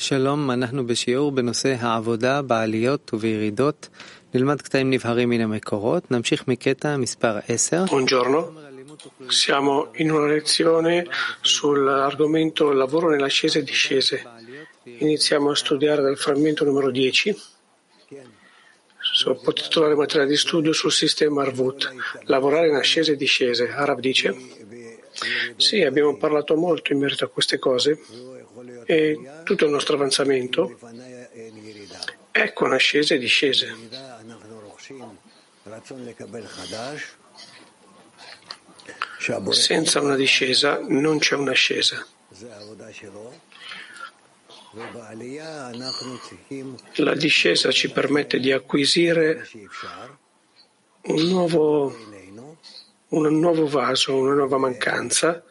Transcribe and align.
שלום, 0.00 0.50
אנחנו 0.50 0.86
בשיעור 0.86 1.32
בנושא 1.32 1.74
העבודה 1.80 2.42
בעליות 2.42 3.10
ובירידות. 3.14 3.88
נלמד 4.34 4.62
קטעים 4.62 4.90
נבהרים 4.90 5.30
מן 5.30 5.40
המקורות. 5.40 6.10
נמשיך 6.10 6.48
מקטע 6.48 6.96
מספר 6.96 7.38
10. 7.48 7.84
Buongiorno, 7.90 8.66
siamo 9.28 9.90
in 9.94 10.10
una 10.10 10.26
lezione 10.26 11.06
sull'argomento 11.40 12.72
lavoro 12.72 13.10
nelle 13.10 13.24
ascese 13.24 13.58
e 13.60 13.62
discese. 13.62 14.22
Iniziamo 14.84 15.50
a 15.50 15.56
studiare 15.56 16.02
dal 16.02 16.16
frammento 16.16 16.64
numero 16.64 16.90
10. 16.90 17.36
So, 18.98 19.34
potete 19.36 19.68
trovare 19.68 19.94
materiale 19.94 20.30
di 20.30 20.36
studio 20.36 20.72
sul 20.72 20.92
sistema 20.92 21.42
Arvut. 21.42 21.92
Lavorare 22.24 22.68
in 22.68 22.74
ascese 22.74 23.12
e 23.12 23.16
discese. 23.16 23.70
Arab 23.70 24.00
dice: 24.00 24.34
Sì, 25.56 25.82
abbiamo 25.82 26.16
parlato 26.16 26.56
molto 26.56 26.92
in 26.92 26.98
merito 26.98 27.24
a 27.24 27.28
queste 27.28 27.58
cose 27.58 27.98
e 28.85 29.19
tutto 29.43 29.65
il 29.65 29.71
nostro 29.71 29.95
avanzamento 29.95 30.77
è 32.31 32.53
con 32.53 32.73
ascese 32.73 33.15
e 33.15 33.17
discese. 33.17 33.75
Senza 39.51 40.01
una 40.01 40.15
discesa 40.15 40.79
non 40.81 41.19
c'è 41.19 41.35
un'ascesa. 41.35 42.05
La 46.95 47.15
discesa 47.15 47.71
ci 47.71 47.91
permette 47.91 48.39
di 48.39 48.51
acquisire 48.51 49.47
un 51.03 51.27
nuovo, 51.27 51.93
un 53.09 53.39
nuovo 53.39 53.67
vaso, 53.67 54.15
una 54.15 54.33
nuova 54.33 54.57
mancanza 54.57 55.43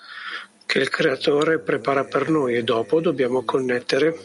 che 0.71 0.79
il 0.79 0.89
Creatore 0.89 1.59
prepara 1.59 2.05
per 2.05 2.29
noi 2.29 2.55
e 2.55 2.63
dopo 2.63 3.01
dobbiamo 3.01 3.43
connettere. 3.43 4.17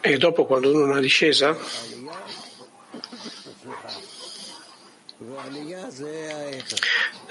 E 0.00 0.18
dopo 0.18 0.44
quando 0.44 0.70
uno 0.70 0.94
ha 0.94 1.00
discesa? 1.00 1.56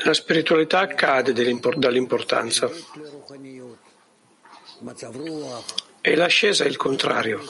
La 0.04 0.14
spiritualità 0.14 0.88
cade 0.88 1.34
dall'importanza 1.34 2.70
e 6.02 6.16
l'ascesa 6.16 6.64
è 6.64 6.68
il 6.68 6.78
contrario. 6.78 7.42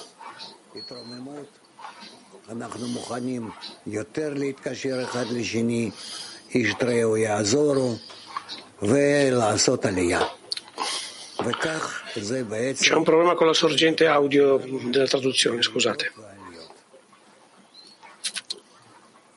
C'è 12.73 12.93
un 12.93 13.03
problema 13.03 13.33
con 13.33 13.47
la 13.47 13.53
sorgente 13.53 14.05
audio 14.07 14.57
della 14.57 15.07
traduzione, 15.07 15.61
scusate. 15.61 16.33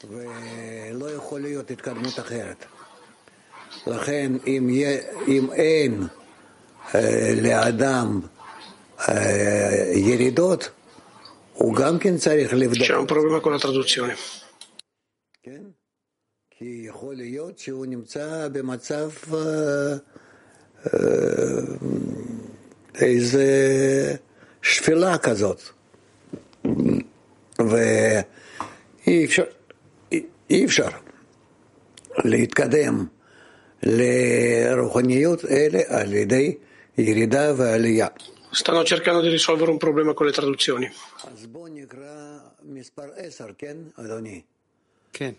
ולא 0.05 1.11
יכול 1.11 1.41
להיות 1.41 1.71
התקדמות 1.71 2.19
אחרת. 2.19 2.65
לכן 3.87 4.33
אם, 4.47 4.69
יה, 4.71 4.99
אם 5.29 5.53
אין 5.53 6.07
אה, 6.95 7.33
לאדם 7.43 8.21
אה, 9.09 9.93
ירידות, 9.95 10.71
הוא 11.53 11.75
גם 11.75 11.99
כן 11.99 12.17
צריך 12.17 12.55
לבדוק. 12.55 13.11
Problema 13.11 13.41
con 13.45 13.53
la 13.53 13.62
traduzione. 13.62 14.17
כן? 15.43 15.62
כי 16.51 16.85
יכול 16.89 17.15
להיות 17.15 17.59
שהוא 17.59 17.87
נמצא 17.87 18.49
במצב 18.53 19.11
אה, 19.35 19.39
אה, 20.87 21.61
איזה 22.95 23.47
שפלה 24.62 25.19
כזאת. 25.19 25.62
ואי 27.59 29.25
אפשר, 29.25 29.45
אי- 30.51 30.65
אפשר 30.65 30.89
להתקדם 32.25 33.07
לרוחניות 33.83 35.45
אלה 35.45 35.81
על 35.89 36.12
ידי 36.12 36.55
ירידה 36.99 37.53
ועלייה. 37.57 38.09
Stanno 38.62 38.85
cercando 38.93 39.21
di 39.27 39.31
risolvere 39.39 39.71
un 39.71 39.79
problema 39.87 40.15
con 40.15 40.27
le 40.27 40.33
traduzioni. 40.33 40.87
אז 41.25 41.47
בואו 41.47 41.69
נקרא 41.69 42.39
מספר 42.65 43.03
עשר, 43.17 43.47
כן, 43.59 43.77
אדוני? 43.97 44.41
כן. 45.12 45.31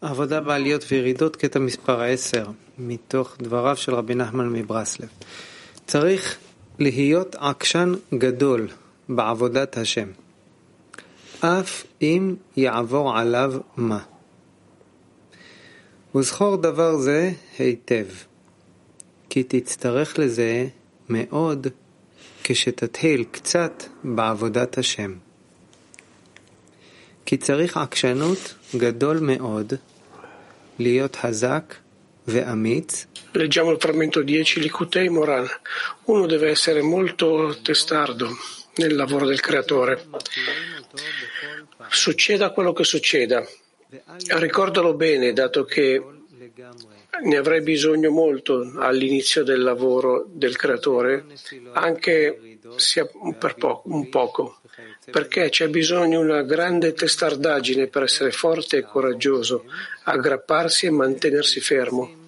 עבודה 0.00 0.40
בעליות 0.40 0.84
וירידות, 0.90 1.36
קטע 1.36 1.58
מספר 1.58 2.00
10, 2.02 2.44
מתוך 2.78 3.36
דבריו 3.42 3.76
של 3.76 3.94
רבי 3.94 4.14
נחמן 4.14 4.48
מברסלב. 4.48 5.08
צריך 5.86 6.38
להיות 6.78 7.34
עקשן 7.38 7.94
גדול 8.14 8.68
בעבודת 9.08 9.76
השם, 9.76 10.08
אף 11.40 11.84
אם 12.02 12.34
יעבור 12.56 13.18
עליו 13.18 13.52
מה. 13.76 13.98
וזכור 16.14 16.56
דבר 16.56 16.96
זה 16.96 17.30
היטב, 17.58 18.06
כי 19.30 19.42
תצטרך 19.42 20.18
לזה 20.18 20.66
מאוד 21.08 21.66
כשתתחיל 22.44 23.24
קצת 23.30 23.84
בעבודת 24.04 24.78
השם. 24.78 25.14
כי 27.26 27.36
צריך 27.36 27.76
עקשנות 27.76 28.54
גדול 28.76 29.18
מאוד 29.18 29.72
להיות 30.78 31.16
חזק 31.16 31.74
ואמיץ 32.28 33.06
Leggiamo 33.32 33.70
il 33.70 33.78
frammento 33.78 34.22
10, 34.22 34.58
Likutei 34.60 35.08
Moran. 35.08 35.46
Uno 36.06 36.26
deve 36.26 36.50
essere 36.50 36.82
molto 36.82 37.56
testardo 37.62 38.28
nel 38.76 38.96
lavoro 38.96 39.24
del 39.24 39.40
Creatore. 39.40 40.04
Succeda 41.88 42.50
quello 42.50 42.72
che 42.72 42.82
succeda. 42.82 43.46
Ricordalo 44.28 44.94
bene, 44.94 45.32
dato 45.32 45.64
che 45.64 46.02
ne 47.22 47.36
avrai 47.36 47.60
bisogno 47.60 48.10
molto 48.10 48.72
all'inizio 48.76 49.42
del 49.42 49.62
lavoro 49.62 50.24
del 50.28 50.56
Creatore, 50.56 51.26
anche 51.72 52.58
sia 52.76 53.08
per 53.38 53.54
po- 53.56 53.82
un 53.86 54.08
poco, 54.08 54.60
perché 55.10 55.48
c'è 55.48 55.68
bisogno 55.68 56.20
di 56.20 56.28
una 56.28 56.42
grande 56.42 56.92
testardaggine 56.92 57.88
per 57.88 58.04
essere 58.04 58.30
forte 58.30 58.78
e 58.78 58.82
coraggioso, 58.82 59.64
aggrapparsi 60.04 60.86
e 60.86 60.90
mantenersi 60.90 61.60
fermo. 61.60 62.18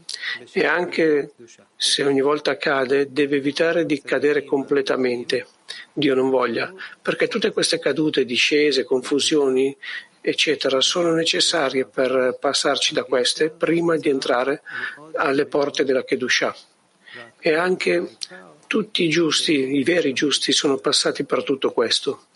E 0.52 0.64
anche 0.64 1.32
se 1.76 2.04
ogni 2.04 2.20
volta 2.20 2.56
cade, 2.56 3.12
deve 3.12 3.36
evitare 3.36 3.86
di 3.86 4.00
cadere 4.02 4.44
completamente. 4.44 5.46
Dio 5.92 6.14
non 6.14 6.30
voglia, 6.30 6.72
perché 7.00 7.28
tutte 7.28 7.50
queste 7.50 7.78
cadute, 7.78 8.24
discese, 8.24 8.84
confusioni, 8.84 9.76
eccetera, 10.22 10.80
sono 10.80 11.12
necessarie 11.12 11.84
per 11.84 12.38
passarci 12.40 12.94
da 12.94 13.02
queste 13.02 13.50
prima 13.50 13.96
di 13.96 14.08
entrare 14.08 14.62
alle 15.14 15.46
porte 15.46 15.84
della 15.84 16.04
Kedusha. 16.04 16.54
E 17.38 17.54
anche 17.54 18.16
tutti 18.66 19.02
i 19.02 19.08
giusti, 19.08 19.74
i 19.74 19.82
veri 19.82 20.12
giusti, 20.12 20.52
sono 20.52 20.78
passati 20.78 21.24
per 21.24 21.42
tutto 21.42 21.72
questo. 21.72 22.26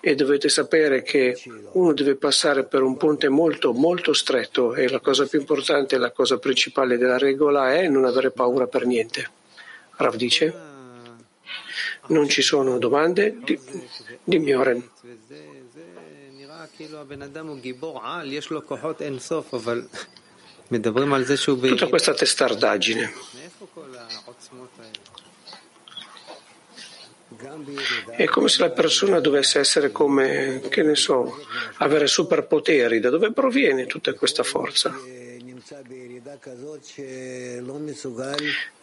E 0.00 0.16
dovete 0.16 0.48
sapere 0.48 1.02
che 1.02 1.40
uno 1.72 1.92
deve 1.92 2.16
passare 2.16 2.64
per 2.64 2.82
un 2.82 2.96
ponte 2.96 3.28
molto, 3.28 3.72
molto 3.72 4.12
stretto 4.12 4.74
e 4.74 4.88
la 4.88 4.98
cosa 4.98 5.24
più 5.24 5.38
importante, 5.38 5.96
la 5.98 6.10
cosa 6.10 6.38
principale 6.38 6.98
della 6.98 7.16
regola 7.16 7.72
è 7.72 7.86
non 7.86 8.04
avere 8.04 8.32
paura 8.32 8.66
per 8.66 8.84
niente. 8.84 9.30
Rav 9.96 10.16
dice, 10.16 10.52
non 12.08 12.28
ci 12.28 12.42
sono 12.42 12.78
domande? 12.78 13.36
Di, 13.44 13.58
dimmi 14.24 14.52
Oren. 14.52 14.90
Tutta 21.76 21.88
questa 21.88 22.14
testardaggine. 22.14 23.12
È 28.10 28.24
come 28.26 28.48
se 28.48 28.60
la 28.60 28.70
persona 28.70 29.20
dovesse 29.20 29.58
essere 29.58 29.90
come, 29.90 30.62
che 30.68 30.82
ne 30.82 30.94
so, 30.94 31.38
avere 31.78 32.06
superpoteri. 32.06 33.00
Da 33.00 33.10
dove 33.10 33.32
proviene 33.32 33.86
tutta 33.86 34.12
questa 34.14 34.42
forza? 34.42 34.94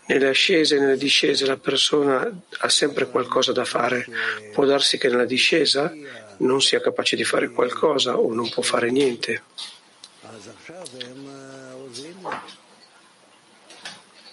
Nelle 0.08 0.28
ascese 0.28 0.76
e 0.76 0.80
nelle 0.80 0.98
discese 0.98 1.46
la 1.46 1.58
persona 1.58 2.42
ha 2.60 2.70
sempre 2.70 3.08
qualcosa 3.08 3.52
da 3.52 3.66
fare. 3.66 4.06
Può 4.52 4.66
darsi 4.66 4.98
che 4.98 5.08
nella 5.10 5.26
discesa 5.26 5.94
non 6.40 6.62
sia 6.62 6.82
capace 6.82 7.16
di 7.16 7.24
fare 7.24 7.50
qualcosa 7.50 8.18
o 8.18 8.34
non 8.34 8.50
può 8.50 8.64
fare 8.64 8.92
niente. 8.92 9.44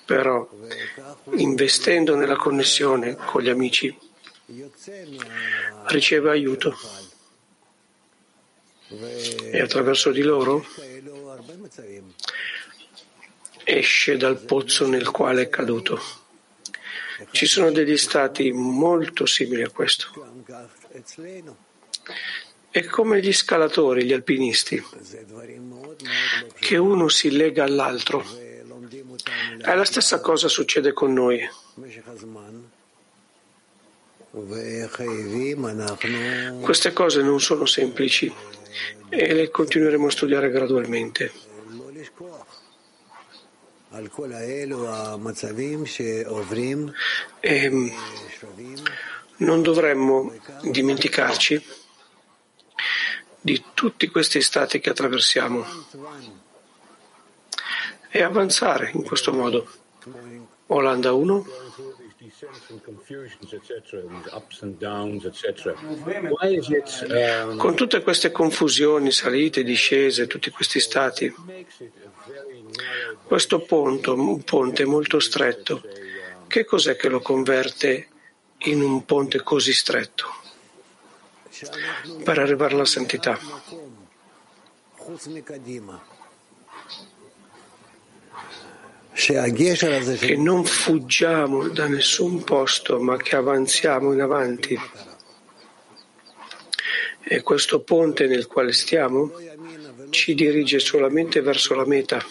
Però 0.04 0.48
investendo 1.32 2.14
nella 2.14 2.36
connessione 2.36 3.16
con 3.16 3.42
gli 3.42 3.48
amici 3.48 3.96
riceve 5.86 6.30
aiuto 6.30 6.76
e 9.50 9.60
attraverso 9.60 10.12
di 10.12 10.22
loro 10.22 10.64
esce 13.64 14.16
dal 14.16 14.38
pozzo 14.38 14.86
nel 14.86 15.10
quale 15.10 15.42
è 15.42 15.48
caduto. 15.48 16.00
Ci 17.32 17.46
sono 17.46 17.72
degli 17.72 17.96
stati 17.96 18.52
molto 18.52 19.26
simili 19.26 19.62
a 19.62 19.70
questo. 19.70 20.12
È 22.70 22.84
come 22.84 23.20
gli 23.20 23.32
scalatori, 23.32 24.04
gli 24.04 24.12
alpinisti, 24.12 24.84
che 26.58 26.76
uno 26.76 27.08
si 27.08 27.30
lega 27.30 27.64
all'altro. 27.64 28.24
E 29.64 29.74
la 29.74 29.84
stessa 29.84 30.20
cosa 30.20 30.48
succede 30.48 30.92
con 30.92 31.12
noi. 31.12 31.40
Queste 36.60 36.92
cose 36.92 37.22
non 37.22 37.40
sono 37.40 37.64
semplici 37.64 38.32
e 39.08 39.32
le 39.32 39.50
continueremo 39.50 40.06
a 40.06 40.10
studiare 40.10 40.50
gradualmente. 40.50 41.32
E 47.40 47.92
non 49.38 49.62
dovremmo 49.62 50.32
dimenticarci 50.62 51.64
di 53.46 53.62
tutti 53.74 54.08
questi 54.08 54.42
stati 54.42 54.80
che 54.80 54.90
attraversiamo 54.90 55.64
e 58.10 58.22
avanzare 58.24 58.90
in 58.92 59.04
questo 59.04 59.32
modo. 59.32 59.70
Olanda 60.66 61.12
1. 61.12 61.46
Con 67.56 67.76
tutte 67.76 68.02
queste 68.02 68.32
confusioni, 68.32 69.12
salite, 69.12 69.62
discese, 69.62 70.26
tutti 70.26 70.50
questi 70.50 70.80
stati, 70.80 71.32
questo 73.22 73.60
ponte, 73.60 74.10
un 74.10 74.42
ponte 74.42 74.84
molto 74.84 75.20
stretto, 75.20 75.82
che 76.48 76.64
cos'è 76.64 76.96
che 76.96 77.08
lo 77.08 77.20
converte 77.20 78.08
in 78.64 78.82
un 78.82 79.04
ponte 79.04 79.40
così 79.44 79.72
stretto 79.72 80.45
per 82.24 82.38
arrivare 82.38 82.74
alla 82.74 82.84
santità? 82.84 83.38
Che 90.18 90.36
non 90.36 90.64
fuggiamo 90.64 91.68
da 91.68 91.86
nessun 91.86 92.44
posto, 92.44 93.00
ma 93.00 93.16
che 93.16 93.34
avanziamo 93.36 94.12
in 94.12 94.20
avanti. 94.20 94.78
E 97.22 97.42
questo 97.42 97.80
ponte 97.80 98.26
nel 98.26 98.46
quale 98.46 98.72
stiamo 98.72 99.32
ci 100.10 100.34
dirige 100.34 100.78
solamente 100.78 101.40
verso 101.40 101.74
la 101.74 101.86
meta. 101.86 102.24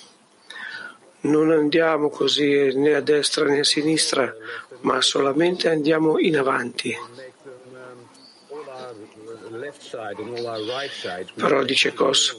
Non 1.21 1.51
andiamo 1.51 2.09
così 2.09 2.73
né 2.75 2.93
a 2.93 3.01
destra 3.01 3.45
né 3.45 3.59
a 3.59 3.63
sinistra, 3.63 4.33
ma 4.81 5.01
solamente 5.01 5.69
andiamo 5.69 6.19
in 6.19 6.37
avanti. 6.37 6.95
Però 11.35 11.63
dice 11.63 11.93
Cos, 11.93 12.37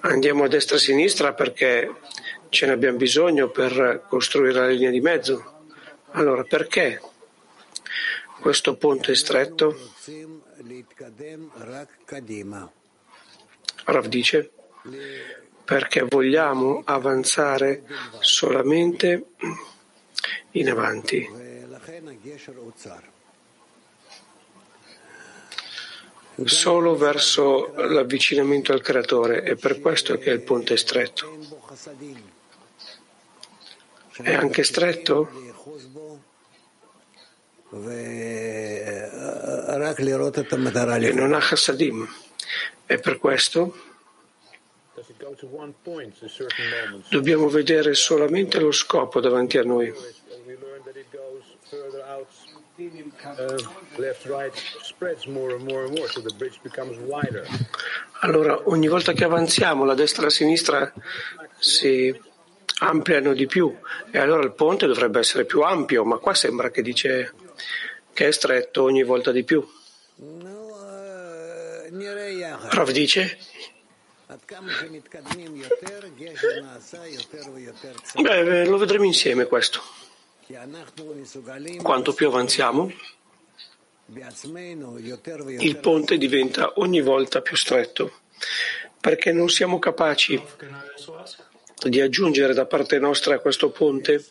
andiamo 0.00 0.44
a 0.44 0.48
destra 0.48 0.76
e 0.76 0.78
a 0.78 0.82
sinistra 0.82 1.32
perché 1.34 1.94
ce 2.48 2.66
ne 2.66 2.72
abbiamo 2.72 2.98
bisogno 2.98 3.48
per 3.48 4.04
costruire 4.08 4.60
la 4.60 4.66
linea 4.66 4.90
di 4.90 5.00
mezzo. 5.00 5.64
Allora 6.12 6.44
perché 6.44 7.00
questo 8.40 8.76
ponte 8.76 9.12
è 9.12 9.14
stretto? 9.14 9.76
Rav 13.84 14.06
dice 14.06 14.50
perché 15.64 16.02
vogliamo 16.02 16.82
avanzare 16.84 17.84
solamente 18.20 19.26
in 20.52 20.70
avanti. 20.70 21.28
Solo 26.44 26.96
verso 26.96 27.72
l'avvicinamento 27.74 28.72
al 28.72 28.80
creatore, 28.80 29.42
è 29.42 29.54
per 29.54 29.80
questo 29.80 30.16
che 30.18 30.30
il 30.30 30.40
ponte 30.40 30.74
è 30.74 30.76
stretto. 30.76 31.38
È 34.12 34.34
anche 34.34 34.62
stretto? 34.64 35.28
E 41.08 41.12
non 41.12 41.32
ha 41.32 41.40
chassadim. 41.40 42.08
E 42.86 42.98
per 42.98 43.18
questo 43.18 43.74
dobbiamo 47.08 47.48
vedere 47.48 47.94
solamente 47.94 48.58
lo 48.58 48.72
scopo 48.72 49.20
davanti 49.20 49.58
a 49.58 49.62
noi. 49.62 49.92
Allora, 58.20 58.68
ogni 58.68 58.88
volta 58.88 59.12
che 59.12 59.24
avanziamo, 59.24 59.84
la 59.84 59.94
destra 59.94 60.22
e 60.22 60.24
la 60.24 60.30
sinistra 60.30 60.92
si 61.58 62.18
ampliano 62.80 63.32
di 63.32 63.46
più 63.46 63.76
e 64.10 64.18
allora 64.18 64.42
il 64.42 64.52
ponte 64.52 64.86
dovrebbe 64.86 65.20
essere 65.20 65.44
più 65.44 65.60
ampio, 65.62 66.04
ma 66.04 66.16
qua 66.16 66.34
sembra 66.34 66.70
che 66.70 66.82
dice 66.82 67.32
che 68.12 68.28
è 68.28 68.32
stretto 68.32 68.82
ogni 68.82 69.02
volta 69.02 69.32
di 69.32 69.44
più. 69.44 69.66
Rav 72.70 72.90
dice 72.90 73.38
Beh, 78.22 78.64
lo 78.64 78.78
vedremo 78.78 79.04
insieme 79.04 79.44
questo. 79.44 79.82
Quanto 81.82 82.12
più 82.12 82.26
avanziamo, 82.28 82.92
il 85.58 85.78
ponte 85.80 86.18
diventa 86.18 86.72
ogni 86.76 87.00
volta 87.00 87.40
più 87.40 87.56
stretto, 87.56 88.20
perché 89.00 89.32
non 89.32 89.48
siamo 89.48 89.78
capaci 89.78 90.42
di 91.88 92.00
aggiungere 92.00 92.54
da 92.54 92.66
parte 92.66 92.98
nostra 92.98 93.36
a 93.36 93.38
questo 93.38 93.70
ponte 93.70 94.24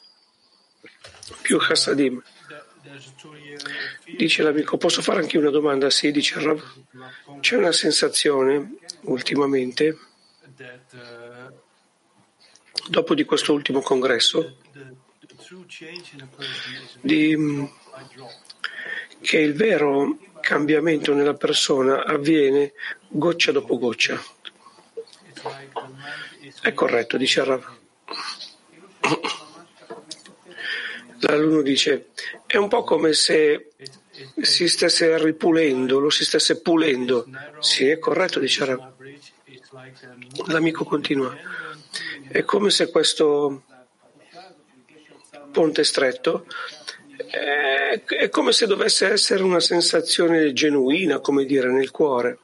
più 1.42 1.58
chassadim. 1.58 2.22
Dice 4.18 4.44
l'amico, 4.44 4.78
posso 4.78 5.02
fare 5.02 5.22
anche 5.22 5.38
una 5.38 5.50
domanda? 5.50 5.90
Sì, 5.90 6.12
dice 6.12 6.40
Rav. 6.40 6.62
C'è 7.40 7.56
una 7.56 7.72
sensazione 7.72 8.76
ultimamente, 9.02 9.98
dopo 12.90 13.14
di 13.14 13.24
questo 13.24 13.54
ultimo 13.54 13.82
congresso, 13.82 14.58
di, 17.02 17.70
che 19.20 19.38
il 19.38 19.54
vero 19.54 20.18
cambiamento 20.40 21.14
nella 21.14 21.34
persona 21.34 22.06
avviene 22.06 22.72
goccia 23.10 23.52
dopo 23.52 23.78
goccia. 23.78 24.22
È 26.62 26.74
corretto, 26.74 27.18
dice 27.18 27.44
Rav. 27.44 27.80
L'alunno 31.20 31.62
dice, 31.62 32.12
è 32.48 32.56
un 32.56 32.70
po' 32.70 32.84
come 32.84 33.12
se 33.12 33.74
si 34.42 34.70
stesse 34.70 35.22
ripulendo, 35.22 36.00
lo 36.00 36.10
si 36.10 36.24
stesse 36.24 36.62
pulendo. 36.62 37.28
Sì, 37.60 37.88
è 37.88 38.00
corretto, 38.00 38.40
dice 38.40 38.64
Rav. 38.64 38.94
L'amico 40.48 40.86
continua. 40.86 41.36
È 42.30 42.44
come 42.44 42.70
se 42.70 42.90
questo 42.90 43.64
ponte 45.52 45.84
stretto 45.84 46.46
è, 47.28 48.04
è 48.04 48.30
come 48.30 48.52
se 48.52 48.66
dovesse 48.66 49.08
essere 49.12 49.44
una 49.44 49.60
sensazione 49.60 50.54
genuina, 50.54 51.20
come 51.20 51.46
dire, 51.46 51.72
nel 51.72 51.92
cuore. 51.92 52.40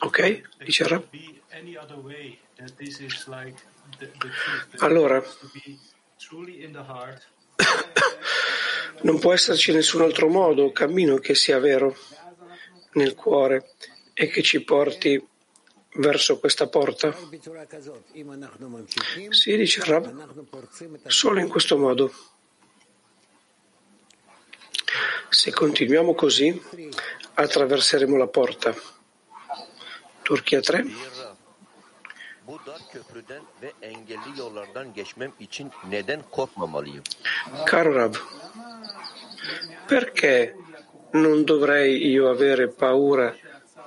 Ok? 0.00 0.42
Dice 0.58 0.86
Rav. 0.86 1.04
Allora, 4.78 5.22
non 9.02 9.18
può 9.18 9.32
esserci 9.32 9.72
nessun 9.72 10.02
altro 10.02 10.28
modo 10.28 10.64
o 10.64 10.72
cammino 10.72 11.18
che 11.18 11.34
sia 11.34 11.58
vero 11.58 11.96
nel 12.92 13.14
cuore 13.14 13.74
e 14.12 14.28
che 14.28 14.42
ci 14.42 14.62
porti 14.62 15.22
verso 15.94 16.38
questa 16.38 16.66
porta? 16.66 17.14
Sì, 19.30 19.56
dice 19.56 19.84
Rab, 19.84 21.06
solo 21.06 21.40
in 21.40 21.48
questo 21.48 21.76
modo. 21.76 22.12
Se 25.28 25.50
continuiamo 25.52 26.14
così, 26.14 26.60
attraverseremo 27.34 28.16
la 28.16 28.28
porta. 28.28 28.74
Turchia 30.22 30.60
3. 30.60 31.32
bu 32.46 32.58
dar 32.66 32.80
köprüden 32.92 33.42
ve 33.62 33.72
engelli 33.82 34.38
yollardan 34.38 34.94
geçmem 34.94 35.32
için 35.40 35.70
neden 35.88 36.22
korkmamalıyım? 36.30 37.02
Caro 37.70 37.94
Rav, 37.94 38.14
perché 39.88 40.54
non 41.12 41.48
dovrei 41.48 42.12
io 42.12 42.28
avere 42.28 42.66
paura 42.68 43.34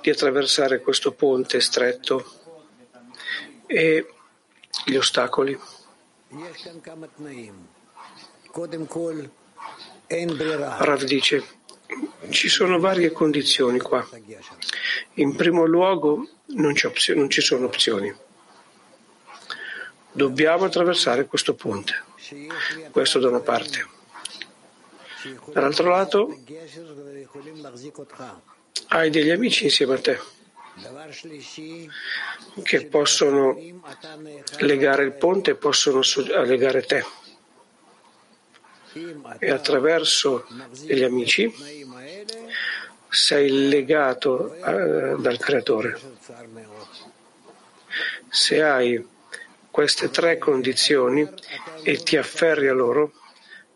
di 0.08 0.14
attraversare 0.14 0.80
questo 0.80 1.12
ponte 1.12 1.60
stretto 1.60 2.24
e 3.66 4.06
gli 4.86 4.96
ostacoli. 4.96 5.58
Rav 10.78 11.02
dice, 11.04 11.44
ci 12.30 12.48
sono 12.48 12.78
varie 12.78 13.12
condizioni 13.12 13.78
qua. 13.78 14.08
In 15.14 15.36
primo 15.36 15.66
luogo 15.66 16.26
non, 16.46 16.74
opzio- 16.84 17.14
non 17.14 17.28
ci 17.28 17.42
sono 17.42 17.66
opzioni. 17.66 18.14
Dobbiamo 20.10 20.64
attraversare 20.64 21.26
questo 21.26 21.54
ponte. 21.54 22.04
Questo 22.90 23.18
da 23.18 23.28
una 23.28 23.40
parte. 23.40 23.86
Dall'altro 25.52 25.90
lato 25.90 26.34
hai 28.88 29.10
degli 29.10 29.30
amici 29.30 29.64
insieme 29.64 29.94
a 29.94 30.00
te 30.00 30.18
che 32.62 32.86
possono 32.86 33.58
legare 34.58 35.04
il 35.04 35.12
ponte 35.12 35.52
e 35.52 35.54
possono 35.54 36.00
legare 36.44 36.82
te. 36.82 37.04
E 39.38 39.50
attraverso 39.50 40.46
degli 40.84 41.02
amici 41.02 41.52
sei 43.08 43.68
legato 43.68 44.54
eh, 44.54 45.16
dal 45.18 45.38
creatore. 45.38 45.98
Se 48.28 48.62
hai 48.62 49.06
queste 49.70 50.10
tre 50.10 50.38
condizioni 50.38 51.28
e 51.82 51.96
ti 51.98 52.16
afferri 52.16 52.68
a 52.68 52.72
loro, 52.72 53.12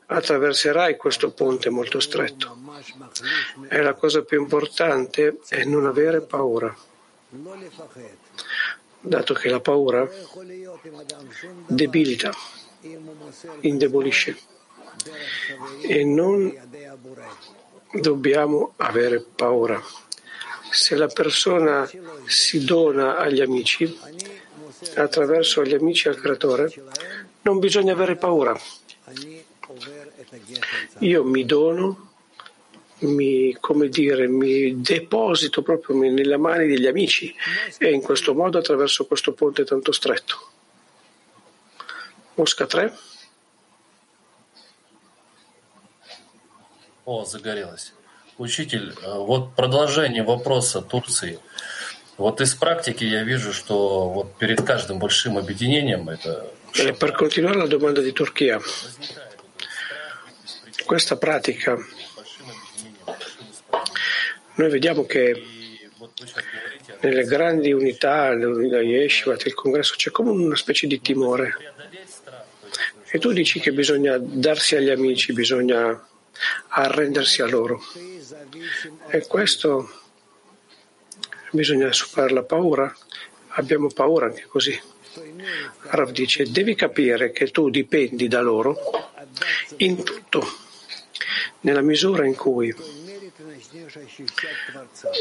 attraverserai 0.07 0.97
questo 0.97 1.31
ponte 1.33 1.71
molto 1.71 2.01
stretto. 2.01 2.62
E 3.69 3.83
la 3.83 3.95
cosa 3.95 4.23
più 4.23 4.41
importante 4.41 5.39
è 5.49 5.65
non 5.65 5.87
avere 5.87 6.21
paura, 6.21 6.75
dato 9.01 9.35
che 9.35 9.49
la 9.49 9.61
paura 9.61 10.09
debilita, 11.67 12.33
indebolisce. 13.61 14.37
E 15.83 16.05
non 16.05 16.55
dobbiamo 17.93 18.75
avere 18.77 19.21
paura. 19.21 19.83
Se 20.71 20.95
la 20.97 21.09
persona 21.09 21.89
si 22.27 22.65
dona 22.65 23.17
agli 23.17 23.41
amici, 23.41 23.99
attraverso 24.95 25.63
gli 25.63 25.75
amici 25.75 26.09
al 26.09 26.17
creatore, 26.17 26.73
non 27.43 27.59
bisogna 27.59 27.93
avere 27.93 28.17
paura. 28.17 28.59
Io 30.99 31.25
mi 31.25 31.45
dono 31.45 32.12
mi, 33.03 33.57
come 33.61 33.89
dire, 33.89 34.27
mi 34.27 34.81
deposito 34.81 35.63
proprio 35.63 35.97
nelle 35.97 36.37
mani 36.37 36.67
degli 36.67 36.87
amici 36.87 37.35
e 37.79 37.91
in 37.91 38.01
questo 38.03 38.35
modo 38.35 38.59
attraverso 38.59 39.07
questo 39.07 39.33
ponte 39.33 39.65
tanto 39.65 39.93
stretto. 39.93 40.51
Mosca 42.35 42.67
3. 42.67 42.93
О, 47.05 47.25
загорелось. 47.25 47.93
Учитель, 48.39 48.95
э, 49.03 49.19
вот 49.19 49.55
продолжение 49.55 50.23
вопроса 50.23 50.81
Турции. 50.81 51.39
Вот 52.17 52.41
из 52.41 52.55
практики 52.55 53.05
я 53.05 53.25
вижу, 53.25 53.53
что 53.53 54.09
вот 54.09 54.37
перед 54.39 54.63
каждым 54.63 54.99
большим 54.99 55.37
объединением 55.37 56.09
это 56.09 56.51
E 56.75 56.95
per 56.95 57.13
continuare 57.13 57.59
la 57.59 57.67
domanda 57.67 58.01
di 58.01 58.13
Turchia, 58.13 58.59
questa 60.87 61.17
pratica, 61.17 61.77
Noi 64.55 64.71
vediamo 64.71 65.07
che 65.07 65.43
nelle 67.01 67.25
grandi 67.25 67.73
unità 67.73 68.35
dell'unità 68.35 68.81
Yeshivat, 68.81 69.47
il 69.47 69.55
congresso, 69.55 69.95
c'è 69.97 70.11
come 70.11 70.31
una 70.31 70.57
specie 70.57 70.87
di 70.87 71.01
timore. 71.01 71.55
E 73.11 73.19
tu 73.19 73.33
dici 73.33 73.61
che 73.61 73.73
bisogna 73.73 74.19
darsi 74.19 74.77
agli 74.77 74.91
amici, 74.91 75.33
bisogna 75.33 76.07
arrendersi 76.69 77.41
a 77.41 77.47
loro. 77.47 77.83
E 79.09 79.27
questo 79.27 79.91
bisogna 81.51 81.93
superare 81.93 82.35
la 82.35 82.43
paura. 82.43 82.95
Abbiamo 83.55 83.89
paura 83.89 84.27
anche 84.27 84.45
così. 84.47 84.79
Rav 85.81 86.11
dice, 86.11 86.51
devi 86.51 86.75
capire 86.75 87.33
che 87.33 87.51
tu 87.51 87.69
dipendi 87.69 88.29
da 88.29 88.41
loro 88.41 88.79
in 89.79 90.03
tutto, 90.03 90.43
nella 91.61 91.83
misura 91.83 92.27
in 92.27 92.35
cui 92.35 92.75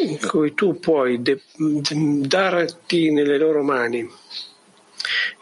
in 0.02 0.20
cui 0.28 0.54
tu 0.54 0.80
puoi 0.80 1.22
de- 1.22 1.42
darti 1.56 3.12
nelle 3.12 3.38
loro 3.38 3.64
mani. 3.64 4.10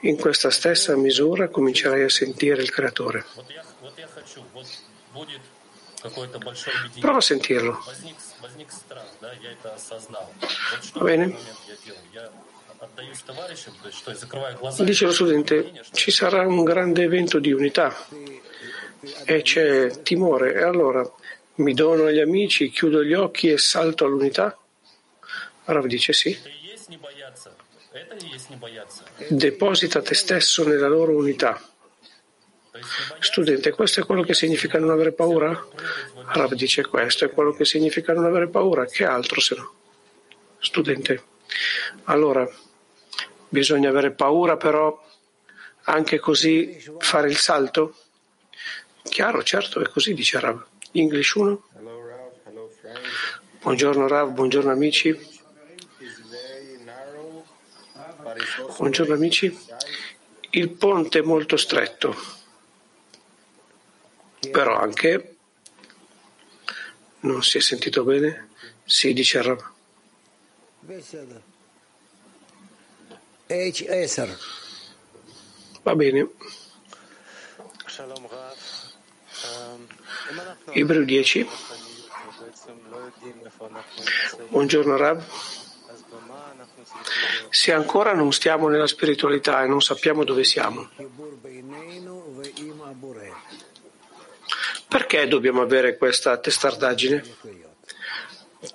In 0.01 0.17
questa 0.17 0.49
stessa 0.49 0.95
misura 0.95 1.49
comincerai 1.49 2.03
a 2.03 2.09
sentire 2.09 2.61
il 2.61 2.69
Creatore. 2.69 3.25
Prova 6.99 7.17
a 7.17 7.21
sentirlo. 7.21 7.83
Va 10.93 11.03
bene? 11.03 11.35
Dice 14.79 15.05
lo 15.05 15.11
studente, 15.11 15.71
ci 15.91 16.11
sarà 16.11 16.47
un 16.47 16.63
grande 16.63 17.03
evento 17.03 17.39
di 17.39 17.51
unità 17.51 17.93
e 19.25 19.41
c'è 19.41 20.01
timore 20.01 20.53
e 20.53 20.63
allora 20.63 21.09
mi 21.59 21.73
dono 21.73 22.05
agli 22.05 22.19
amici, 22.19 22.69
chiudo 22.69 23.03
gli 23.03 23.13
occhi 23.13 23.49
e 23.49 23.57
salto 23.57 24.05
all'unità? 24.05 24.57
Rav 25.65 25.85
dice 25.85 26.13
sì. 26.13 26.37
Deposita 29.27 30.01
te 30.01 30.13
stesso 30.15 30.67
nella 30.67 30.87
loro 30.87 31.15
unità. 31.15 31.61
Studente, 33.19 33.71
questo 33.71 33.99
è 33.99 34.05
quello 34.05 34.23
che 34.23 34.33
significa 34.33 34.79
non 34.79 34.89
avere 34.89 35.11
paura? 35.11 35.67
Rav 36.27 36.53
dice 36.53 36.85
questo 36.85 37.25
è 37.25 37.29
quello 37.29 37.51
che 37.51 37.65
significa 37.65 38.13
non 38.13 38.25
avere 38.25 38.47
paura, 38.47 38.85
che 38.85 39.05
altro 39.05 39.41
se 39.41 39.55
no? 39.55 39.73
Studente, 40.59 41.23
allora 42.05 42.49
bisogna 43.49 43.89
avere 43.89 44.11
paura 44.11 44.55
però 44.55 45.05
anche 45.83 46.19
così 46.19 46.81
fare 46.99 47.27
il 47.27 47.37
salto? 47.37 47.95
Chiaro, 49.03 49.43
certo, 49.43 49.81
è 49.81 49.89
così, 49.89 50.13
dice 50.13 50.39
Rav. 50.39 50.68
English 50.91 51.34
1. 51.36 51.63
Buongiorno 53.62 54.08
Rav, 54.08 54.31
buongiorno 54.31 54.72
amici. 54.72 55.17
Buongiorno 58.77 59.13
amici. 59.13 59.58
Il 60.51 60.69
ponte 60.72 61.19
è 61.19 61.22
molto 61.22 61.58
stretto, 61.58 62.15
però 64.50 64.79
anche 64.79 65.36
non 67.22 67.43
si 67.43 67.58
è 67.58 67.62
sentito 67.62 68.03
bene? 68.03 68.50
Sì, 68.84 69.13
dice 69.13 69.41
Rav. 69.41 69.72
Va 75.84 75.96
bene. 75.96 76.29
Ebreo 80.74 81.03
10. 81.03 81.48
Buongiorno 84.50 84.95
Rab. 84.95 85.24
Se 87.50 87.74
ancora 87.74 88.13
non 88.13 88.31
stiamo 88.31 88.67
nella 88.67 88.86
spiritualità 88.86 89.63
e 89.63 89.67
non 89.67 89.81
sappiamo 89.81 90.24
dove 90.24 90.43
siamo, 90.43 90.88
perché 94.88 95.27
dobbiamo 95.27 95.62
avere 95.62 95.98
questa 95.98 96.38
testardaggine, 96.38 97.24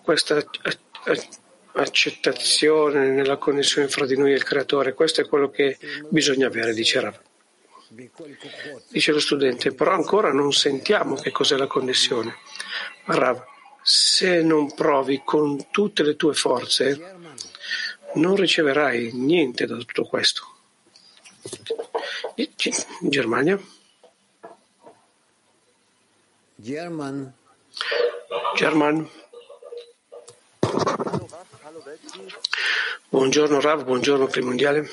questa 0.02 0.38
eh, 0.38 0.78
eh, 1.04 1.28
accettazione 1.74 3.10
nella 3.10 3.36
connessione 3.36 3.86
fra 3.86 4.06
di 4.06 4.16
noi 4.16 4.32
e 4.32 4.36
il 4.36 4.44
Creatore? 4.44 4.92
Questo 4.92 5.20
è 5.20 5.28
quello 5.28 5.50
che 5.50 5.78
bisogna 6.08 6.48
avere, 6.48 6.74
dice 6.74 7.00
Rav. 7.00 7.20
Dice 8.88 9.12
lo 9.12 9.20
studente, 9.20 9.72
però 9.72 9.92
ancora 9.92 10.32
non 10.32 10.52
sentiamo 10.52 11.14
che 11.14 11.30
cos'è 11.30 11.56
la 11.56 11.68
connessione. 11.68 12.38
Rav, 13.04 13.44
se 13.82 14.42
non 14.42 14.74
provi 14.74 15.22
con 15.24 15.70
tutte 15.70 16.02
le 16.02 16.16
tue 16.16 16.34
forze, 16.34 16.98
non 18.14 18.34
riceverai 18.34 19.12
niente 19.12 19.66
da 19.66 19.76
tutto 19.76 20.04
questo. 20.04 20.42
Germania. 23.00 23.60
German. 26.56 27.32
German. 28.56 29.08
Buongiorno 33.08 33.60
Rav, 33.60 33.84
buongiorno 33.84 34.26
Primo 34.26 34.48
mondiale. 34.48 34.90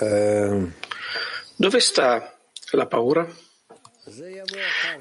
Ehm, 0.00 0.72
Dove 1.58 1.80
sta 1.80 2.36
la 2.72 2.86
paura? 2.86 3.26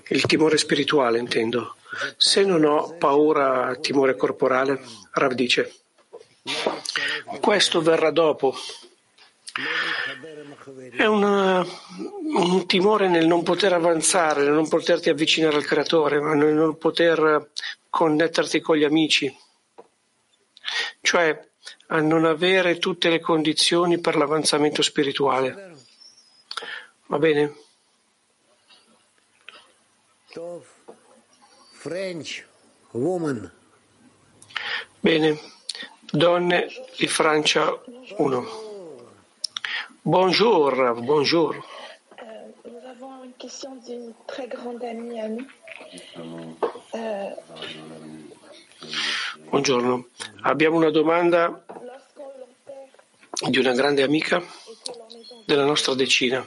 Il 0.07 0.21
timore 0.25 0.57
spirituale, 0.57 1.19
intendo. 1.19 1.75
Se 2.15 2.43
non 2.43 2.63
ho 2.63 2.95
paura, 2.97 3.75
timore 3.81 4.15
corporale, 4.15 4.81
Rav 5.11 5.33
dice, 5.33 5.73
questo 7.41 7.81
verrà 7.81 8.11
dopo. 8.11 8.55
È 10.95 11.05
una- 11.05 11.65
un 12.35 12.65
timore 12.65 13.07
nel 13.09 13.27
non 13.27 13.43
poter 13.43 13.73
avanzare, 13.73 14.43
nel 14.43 14.53
non 14.53 14.67
poterti 14.67 15.09
avvicinare 15.09 15.57
al 15.57 15.65
creatore, 15.65 16.19
nel 16.21 16.53
non 16.53 16.77
poter 16.77 17.49
connetterti 17.89 18.61
con 18.61 18.77
gli 18.77 18.83
amici. 18.85 19.33
Cioè, 21.05 21.39
a 21.89 22.01
non 22.01 22.25
avere 22.25 22.79
tutte 22.79 23.09
le 23.09 23.19
condizioni 23.19 24.00
per 24.00 24.15
l'avanzamento 24.15 24.81
spirituale. 24.81 25.75
Va 27.05 27.19
bene? 27.19 27.53
French, 31.74 32.43
woman. 32.93 33.51
Bene. 35.00 35.39
Donne 36.12 36.67
di 36.97 37.05
Francia 37.05 37.79
1. 38.17 38.45
Bonjour, 40.01 40.74
Rav, 40.75 41.01
bonjour. 41.01 41.53
Euh, 41.53 42.47
nous 42.65 42.89
avons 42.89 43.24
une 43.24 43.33
question 43.38 43.75
d'une 43.85 44.12
très 44.25 44.47
grande 44.47 44.83
amie 44.83 45.19
à 45.19 45.27
nous. 45.27 45.47
Euh, 46.95 47.29
Buongiorno. 49.55 50.09
Abbiamo 50.41 50.75
una 50.75 50.89
domanda 50.89 51.63
di 53.47 53.57
una 53.57 53.71
grande 53.71 54.03
amica 54.03 54.43
della 55.45 55.63
nostra 55.63 55.93
decina. 55.93 56.45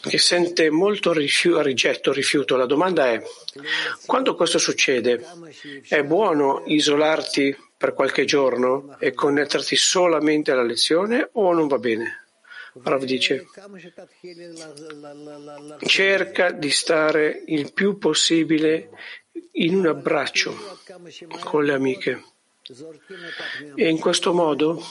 che 0.00 0.18
sente 0.18 0.68
molto 0.68 1.12
rifiu- 1.12 1.60
rigetto, 1.60 2.12
rifiuto. 2.12 2.56
La 2.56 2.66
domanda 2.66 3.12
è, 3.12 3.22
quando 4.06 4.34
questo 4.34 4.58
succede, 4.58 5.24
è 5.86 6.02
buono 6.02 6.64
isolarti 6.66 7.56
per 7.76 7.94
qualche 7.94 8.24
giorno 8.24 8.96
e 8.98 9.12
connetterti 9.12 9.76
solamente 9.76 10.50
alla 10.50 10.64
lezione 10.64 11.28
o 11.34 11.52
non 11.52 11.68
va 11.68 11.78
bene? 11.78 12.21
Rav 12.74 13.04
dice, 13.04 13.46
cerca 15.86 16.50
di 16.52 16.70
stare 16.70 17.42
il 17.46 17.72
più 17.72 17.98
possibile 17.98 18.90
in 19.52 19.76
un 19.76 19.86
abbraccio 19.86 20.56
con 21.40 21.64
le 21.64 21.74
amiche. 21.74 22.24
E 23.74 23.88
in 23.88 23.98
questo 23.98 24.32
modo 24.32 24.82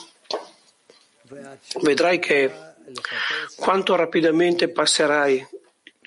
vedrai 1.80 2.20
che 2.20 2.52
quanto 3.56 3.96
rapidamente 3.96 4.68
passerai 4.68 5.44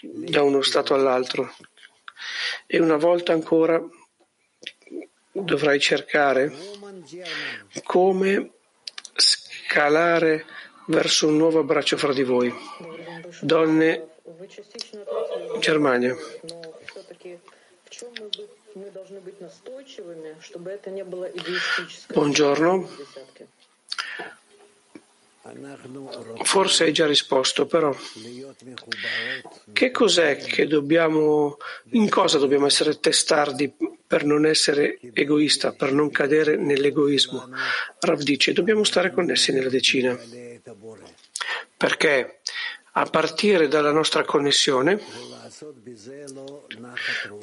da 0.01 0.43
uno 0.43 0.61
stato 0.61 0.93
all'altro. 0.93 1.53
E 2.67 2.79
una 2.79 2.97
volta 2.97 3.33
ancora 3.33 3.83
dovrai 5.31 5.79
cercare 5.79 6.53
come 7.83 8.51
scalare 9.13 10.45
verso 10.87 11.27
un 11.27 11.37
nuovo 11.37 11.59
abbraccio 11.59 11.97
fra 11.97 12.13
di 12.13 12.23
voi. 12.23 12.53
Donne 13.41 14.07
Germania. 15.59 16.15
Buongiorno. 22.13 22.89
Forse 26.43 26.85
hai 26.85 26.91
già 26.91 27.05
risposto, 27.05 27.67
però 27.67 27.95
che 29.71 29.91
cos'è 29.91 30.37
che 30.37 30.65
dobbiamo, 30.65 31.57
in 31.91 32.09
cosa 32.09 32.39
dobbiamo 32.39 32.65
essere 32.65 32.99
testardi 32.99 33.71
per 34.07 34.25
non 34.25 34.45
essere 34.47 34.99
egoista, 35.13 35.71
per 35.71 35.91
non 35.93 36.09
cadere 36.09 36.57
nell'egoismo? 36.57 37.47
Rav 37.99 38.21
dice, 38.21 38.53
dobbiamo 38.53 38.83
stare 38.83 39.11
connessi 39.11 39.51
nella 39.51 39.69
decina 39.69 40.19
perché 41.77 42.41
a 42.93 43.05
partire 43.05 43.67
dalla 43.67 43.91
nostra 43.91 44.23
connessione 44.23 44.99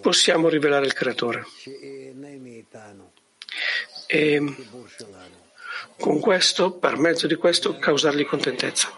possiamo 0.01 0.49
rivelare 0.49 0.87
il 0.87 0.93
creatore 0.93 1.45
e 4.07 4.55
con 5.99 6.21
questo, 6.21 6.73
per 6.73 6.97
mezzo 6.97 7.27
di 7.27 7.37
questo, 7.37 7.79
causargli 7.79 8.27
contentezza. 8.27 8.91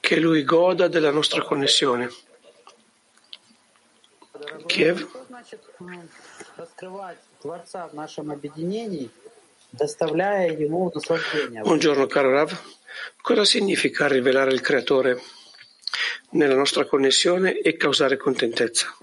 Che 0.00 0.16
lui 0.20 0.42
goda 0.44 0.88
della 0.88 1.10
nostra 1.10 1.42
connessione. 1.42 2.10
Kiev? 4.66 5.08
Buongiorno 11.62 12.06
caro 12.06 12.30
Rav, 12.30 12.60
cosa 13.22 13.44
significa 13.44 14.06
rivelare 14.06 14.52
il 14.52 14.60
Creatore 14.60 15.18
nella 16.32 16.54
nostra 16.54 16.84
connessione 16.84 17.58
e 17.58 17.76
causare 17.78 18.18
contentezza? 18.18 18.94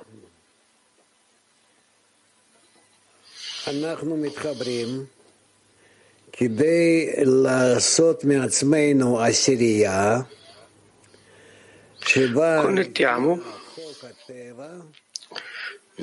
Connettiamo 12.61 13.41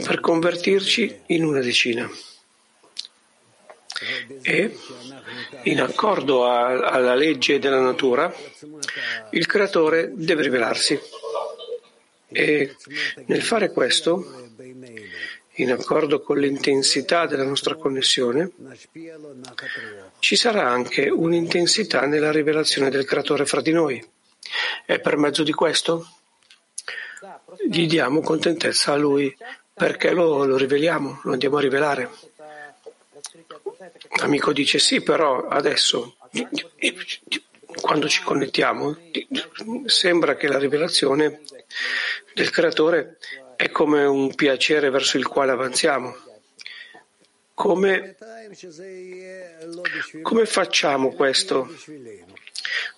per 0.04 0.20
convertirci 0.20 1.20
in 1.26 1.44
una 1.44 1.60
decina. 1.60 2.10
E, 4.42 4.76
in 5.62 5.80
accordo 5.80 6.46
a, 6.46 6.88
alla 6.88 7.14
legge 7.14 7.58
della 7.58 7.80
natura, 7.80 8.32
il 9.30 9.46
creatore 9.46 10.12
deve 10.14 10.42
rivelarsi. 10.42 10.98
E 12.28 12.76
nel 13.26 13.42
fare 13.42 13.70
questo, 13.70 14.50
in 15.58 15.72
accordo 15.72 16.20
con 16.20 16.38
l'intensità 16.38 17.26
della 17.26 17.44
nostra 17.44 17.76
connessione, 17.76 18.50
ci 20.18 20.36
sarà 20.36 20.68
anche 20.68 21.08
un'intensità 21.08 22.04
nella 22.06 22.30
rivelazione 22.30 22.90
del 22.90 23.06
creatore 23.06 23.46
fra 23.46 23.62
di 23.62 23.72
noi. 23.72 24.04
E 24.84 25.00
per 25.00 25.16
mezzo 25.16 25.42
di 25.42 25.52
questo 25.52 26.06
gli 27.68 27.86
diamo 27.86 28.20
contentezza 28.20 28.92
a 28.92 28.96
lui 28.96 29.34
perché 29.72 30.12
lo, 30.12 30.44
lo 30.44 30.56
riveliamo, 30.56 31.20
lo 31.22 31.32
andiamo 31.32 31.56
a 31.56 31.60
rivelare. 31.60 32.10
L'amico 34.20 34.52
dice 34.52 34.78
sì, 34.78 35.02
però 35.02 35.46
adesso, 35.46 36.16
quando 37.80 38.08
ci 38.08 38.22
connettiamo, 38.22 38.96
sembra 39.86 40.36
che 40.36 40.48
la 40.48 40.58
rivelazione 40.58 41.40
del 42.34 42.50
creatore 42.50 43.18
è 43.56 43.70
come 43.70 44.04
un 44.04 44.34
piacere 44.34 44.90
verso 44.90 45.16
il 45.16 45.26
quale 45.26 45.52
avanziamo. 45.52 46.14
Come, 47.54 48.16
come 50.22 50.44
facciamo 50.44 51.12
questo? 51.14 51.74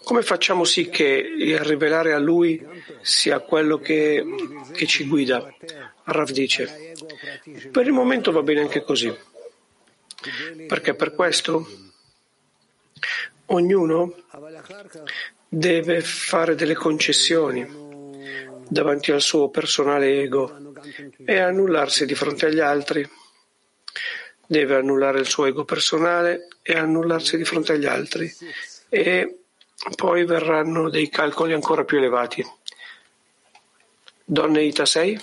Come 0.02 0.22
facciamo 0.22 0.64
sì 0.64 0.88
che 0.88 1.04
il 1.04 1.58
rivelare 1.60 2.12
a 2.12 2.18
lui 2.18 2.66
sia 3.02 3.38
quello 3.38 3.78
che, 3.78 4.24
che 4.72 4.86
ci 4.86 5.06
guida? 5.06 5.54
Rav 6.04 6.30
dice, 6.30 6.94
per 7.70 7.86
il 7.86 7.92
momento 7.92 8.32
va 8.32 8.42
bene 8.42 8.62
anche 8.62 8.82
così 8.82 9.14
perché 10.66 10.94
per 10.94 11.14
questo 11.14 11.66
ognuno 13.46 14.14
deve 15.48 16.00
fare 16.00 16.54
delle 16.54 16.74
concessioni 16.74 17.86
davanti 18.68 19.12
al 19.12 19.20
suo 19.20 19.48
personale 19.48 20.20
ego 20.20 20.74
e 21.24 21.38
annullarsi 21.38 22.04
di 22.04 22.14
fronte 22.14 22.46
agli 22.46 22.60
altri. 22.60 23.08
Deve 24.46 24.76
annullare 24.76 25.20
il 25.20 25.26
suo 25.26 25.46
ego 25.46 25.64
personale 25.64 26.48
e 26.62 26.76
annullarsi 26.76 27.36
di 27.36 27.44
fronte 27.44 27.72
agli 27.72 27.86
altri 27.86 28.30
e 28.88 29.40
poi 29.94 30.24
verranno 30.24 30.88
dei 30.88 31.08
calcoli 31.08 31.52
ancora 31.52 31.84
più 31.84 31.98
elevati. 31.98 32.44
Donne 34.24 34.62
Ita 34.62 34.84
6. 34.84 35.20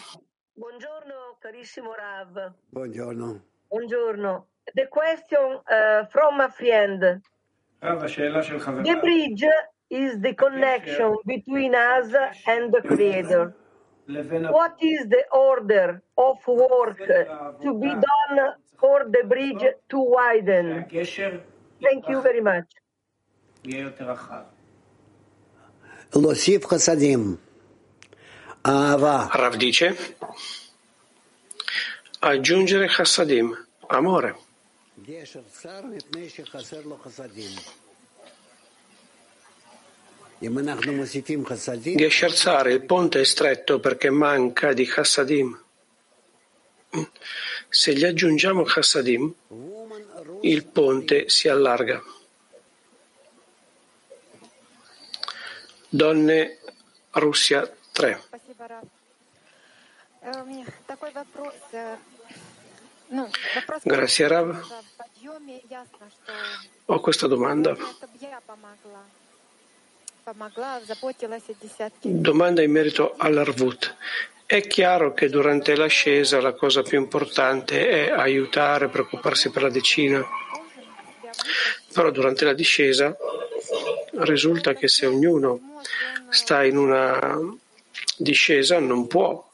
Buongiorno 0.53 1.37
carissimo 1.39 1.93
Rav. 1.93 2.53
Buongiorno. 2.69 3.45
Buongiorno. 3.67 4.47
the 4.73 4.85
question 4.87 5.59
uh, 5.71 6.05
from 6.05 6.39
a 6.41 6.49
friend. 6.49 7.21
The 7.81 8.99
bridge 9.01 9.45
is 9.89 10.19
the 10.19 10.33
connection 10.33 11.15
between 11.25 11.75
us 11.75 12.11
and 12.47 12.73
the 12.73 12.81
Creator. 12.81 13.53
What 14.07 14.73
is 14.81 15.07
the 15.07 15.23
order 15.31 16.01
of 16.17 16.37
work 16.47 16.97
to 17.61 17.73
be 17.79 17.89
done 17.89 18.53
for 18.79 19.05
the 19.09 19.23
bridge 19.27 19.65
to 19.89 19.99
widen? 19.99 20.85
Thank 21.81 22.07
you 22.09 22.21
very 22.21 22.41
much. 22.41 22.65
Ravdice, 29.33 29.93
aggiungere 32.21 32.87
chassadim, 32.89 33.55
amore. 33.89 34.35
Gesher 41.97 42.31
Tzar, 42.31 42.67
il 42.67 42.83
ponte 42.85 43.19
è 43.19 43.23
stretto 43.25 43.79
perché 43.79 44.09
manca 44.09 44.71
di 44.71 44.85
chassadim. 44.85 45.61
Se 47.67 47.93
gli 47.93 48.05
aggiungiamo 48.05 48.63
chassadim, 48.63 49.33
il 50.41 50.65
ponte 50.65 51.27
si 51.27 51.49
allarga. 51.49 52.01
Donne 55.89 56.59
Russia 57.11 57.69
3. 57.91 58.23
Grazie 63.83 64.27
Rav. 64.27 64.83
Ho 66.85 66.99
questa 66.99 67.27
domanda. 67.27 67.75
Domanda 72.01 72.61
in 72.61 72.71
merito 72.71 73.13
all'Arvut. 73.17 73.95
È 74.47 74.61
chiaro 74.67 75.13
che 75.13 75.29
durante 75.29 75.75
l'ascesa 75.75 76.41
la 76.41 76.53
cosa 76.53 76.81
più 76.83 76.99
importante 76.99 77.87
è 77.87 78.11
aiutare, 78.11 78.89
preoccuparsi 78.89 79.49
per 79.49 79.63
la 79.63 79.69
decina, 79.69 80.23
però 81.93 82.11
durante 82.11 82.45
la 82.45 82.53
discesa 82.53 83.15
risulta 84.19 84.73
che 84.73 84.87
se 84.87 85.05
ognuno 85.05 85.81
sta 86.29 86.63
in 86.63 86.77
una 86.77 87.37
discesa 88.17 88.79
non 88.79 89.07
può 89.07 89.44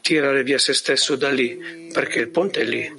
tirare 0.00 0.42
via 0.42 0.58
se 0.58 0.72
stesso 0.72 1.16
da 1.16 1.30
lì, 1.30 1.90
perché 1.92 2.20
il 2.20 2.28
ponte 2.28 2.60
è 2.60 2.64
lì. 2.64 2.92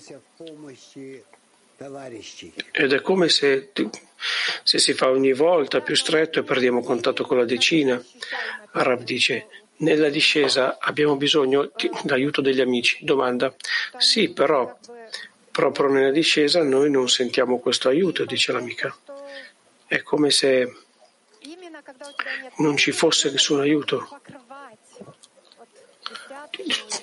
Ed 2.72 2.94
è 2.94 3.02
come 3.02 3.30
se, 3.30 3.72
se 4.64 4.78
si 4.80 4.94
fa 4.94 5.10
ogni 5.10 5.34
volta 5.34 5.82
più 5.82 5.96
stretto 5.96 6.40
e 6.40 6.44
perdiamo 6.44 6.82
contatto 6.82 7.26
con 7.26 7.38
la 7.38 7.46
decina. 7.46 8.02
Arab 8.72 9.04
dice, 9.04 9.48
nella 9.78 10.10
discesa 10.10 10.78
abbiamo 10.80 11.18
bisogno 11.18 11.72
d'aiuto 12.04 12.42
degli 12.42 12.62
amici. 12.62 13.04
Domanda, 13.04 13.54
sì 13.98 14.30
però 14.30 14.78
proprio 15.52 15.88
nella 15.88 16.12
discesa 16.12 16.64
noi 16.64 16.90
non 16.90 17.10
sentiamo 17.10 17.60
questo 17.60 17.90
aiuto, 17.90 18.26
dice 18.26 18.52
l'amica. 18.52 18.96
È 19.86 20.02
come 20.02 20.32
se 20.32 20.74
non 22.58 22.78
ci 22.78 22.92
fosse 22.92 23.32
nessun 23.32 23.60
aiuto 23.60 24.20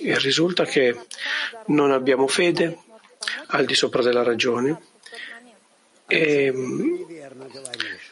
e 0.02 0.18
risulta 0.18 0.64
che 0.64 0.96
non 1.66 1.92
abbiamo 1.92 2.26
fede 2.26 2.78
al 3.48 3.64
di 3.64 3.74
sopra 3.74 4.02
della 4.02 4.22
ragione 4.22 4.90
e 6.12 6.52
mm, 6.52 7.02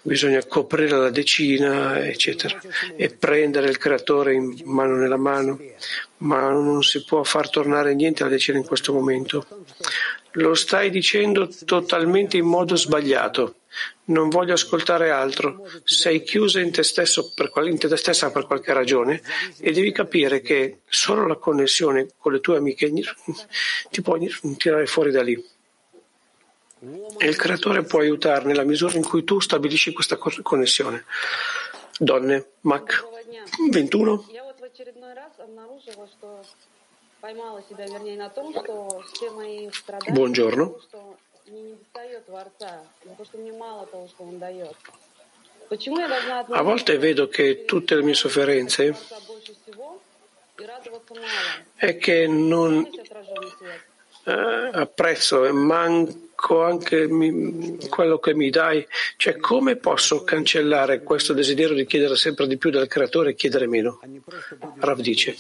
bisogna 0.02 0.42
coprire 0.46 0.96
la 0.96 1.10
decina, 1.10 2.02
eccetera, 2.02 2.58
e 2.96 3.10
prendere 3.10 3.68
il 3.68 3.76
creatore 3.76 4.32
in 4.32 4.58
mano 4.64 4.96
nella 4.96 5.18
mano, 5.18 5.60
ma 6.18 6.48
non 6.50 6.82
si 6.82 7.04
può 7.04 7.22
far 7.24 7.50
tornare 7.50 7.94
niente 7.94 8.22
alla 8.22 8.32
decina 8.32 8.56
in 8.56 8.64
questo 8.64 8.94
momento. 8.94 9.46
Lo 10.32 10.54
stai 10.54 10.88
dicendo 10.88 11.48
totalmente 11.66 12.38
in 12.38 12.46
modo 12.46 12.74
sbagliato 12.76 13.56
non 14.10 14.28
voglio 14.28 14.52
ascoltare 14.52 15.10
altro. 15.10 15.66
Sei 15.84 16.22
chiusa 16.22 16.60
in 16.60 16.70
te, 16.70 16.82
stesso 16.82 17.32
per, 17.34 17.50
in 17.64 17.78
te 17.78 17.94
stessa 17.96 18.30
per 18.30 18.46
qualche 18.46 18.72
ragione 18.72 19.22
e 19.58 19.72
devi 19.72 19.92
capire 19.92 20.40
che 20.40 20.80
solo 20.88 21.26
la 21.26 21.36
connessione 21.36 22.08
con 22.18 22.32
le 22.32 22.40
tue 22.40 22.56
amiche 22.56 22.92
ti 23.90 24.02
può 24.02 24.16
tirare 24.56 24.86
fuori 24.86 25.10
da 25.10 25.22
lì. 25.22 25.42
E 27.18 27.26
il 27.26 27.36
creatore 27.36 27.82
può 27.82 28.00
aiutarti 28.00 28.46
nella 28.46 28.64
misura 28.64 28.96
in 28.96 29.04
cui 29.04 29.24
tu 29.24 29.38
stabilisci 29.38 29.92
questa 29.92 30.16
connessione. 30.16 31.04
Donne, 31.98 32.52
Mac 32.60 33.04
21. 33.70 34.24
Buongiorno. 40.08 40.76
потому 41.49 41.49
что 41.49 41.51
мне 41.51 41.61
не 41.61 41.75
достает 41.75 42.25
Творца, 42.25 42.83
потому 43.03 43.25
что 43.25 43.37
мне 43.37 43.53
мало 43.53 43.85
того, 43.87 44.07
что 44.07 44.23
Он 44.23 44.39
дает. 44.39 44.75
Почему 45.69 45.99
я 45.99 46.07
должна 46.07 46.39
A 46.41 46.61
volte 46.63 46.97
vedo 46.97 47.27
che 47.27 47.65
tutte 47.65 47.95
le 47.95 48.03
mie 48.03 48.13
sofferenze 48.13 48.91
Творца 48.93 49.19
больше 49.27 49.53
всего 49.63 50.01
и 50.59 50.63
радоваться 50.65 51.13
мало? 51.15 51.27
è 51.77 51.97
che 51.97 52.27
non 52.27 52.85
Здесь 52.85 52.99
отраженный 53.09 53.51
свет. 53.57 53.81
eh, 54.27 54.69
apprezzo 54.79 55.45
e 55.45 55.51
manco 55.51 56.63
anche 56.63 57.07
mi- 57.07 57.77
quello 57.89 58.19
che 58.19 58.33
mi 58.35 58.49
dai. 58.51 58.85
Cioè, 59.17 59.37
come 59.37 59.75
posso 59.75 60.23
cancellare 60.23 61.01
questo 61.03 61.33
desiderio 61.33 61.75
di 61.75 61.85
chiedere 61.85 62.15
sempre 62.15 62.45
di 62.47 62.57
più 62.57 62.69
dal 62.69 62.87
creatore 62.87 63.31
e 63.31 63.35
chiedere 63.35 63.65
meno? 63.67 63.99
Rav 64.79 64.99
dice. 64.99 65.35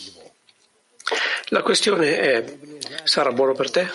La 1.49 1.61
questione 1.61 2.17
è, 2.19 2.57
sarà 3.03 3.31
buono 3.31 3.53
per 3.53 3.69
te? 3.69 3.87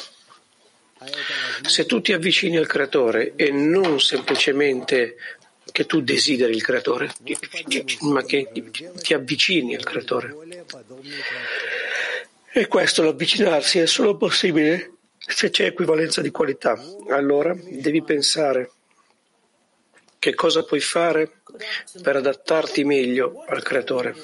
Se 1.63 1.85
tu 1.85 2.01
ti 2.01 2.13
avvicini 2.13 2.57
al 2.57 2.67
creatore 2.67 3.33
e 3.35 3.51
non 3.51 3.99
semplicemente 3.99 5.17
che 5.71 5.85
tu 5.85 6.01
desideri 6.01 6.53
il 6.53 6.63
creatore, 6.63 7.11
ma 8.01 8.23
che 8.23 8.49
ti 9.01 9.13
avvicini 9.13 9.75
al 9.75 9.83
creatore. 9.83 10.35
E 12.53 12.67
questo, 12.67 13.03
l'avvicinarsi, 13.03 13.79
è 13.79 13.85
solo 13.85 14.15
possibile 14.15 14.93
se 15.17 15.49
c'è 15.49 15.65
equivalenza 15.65 16.21
di 16.21 16.31
qualità. 16.31 16.81
Allora 17.09 17.53
devi 17.55 18.01
pensare 18.03 18.71
che 20.19 20.33
cosa 20.33 20.63
puoi 20.63 20.79
fare 20.79 21.41
per 22.01 22.15
adattarti 22.15 22.83
meglio 22.83 23.43
al 23.47 23.61
creatore. 23.61 24.15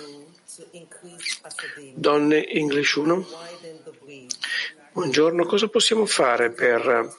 Donne 1.93 2.47
English 2.47 2.93
1. 2.95 3.27
Buongiorno, 4.93 5.45
cosa 5.45 5.69
possiamo 5.69 6.05
fare 6.05 6.51
per 6.51 7.15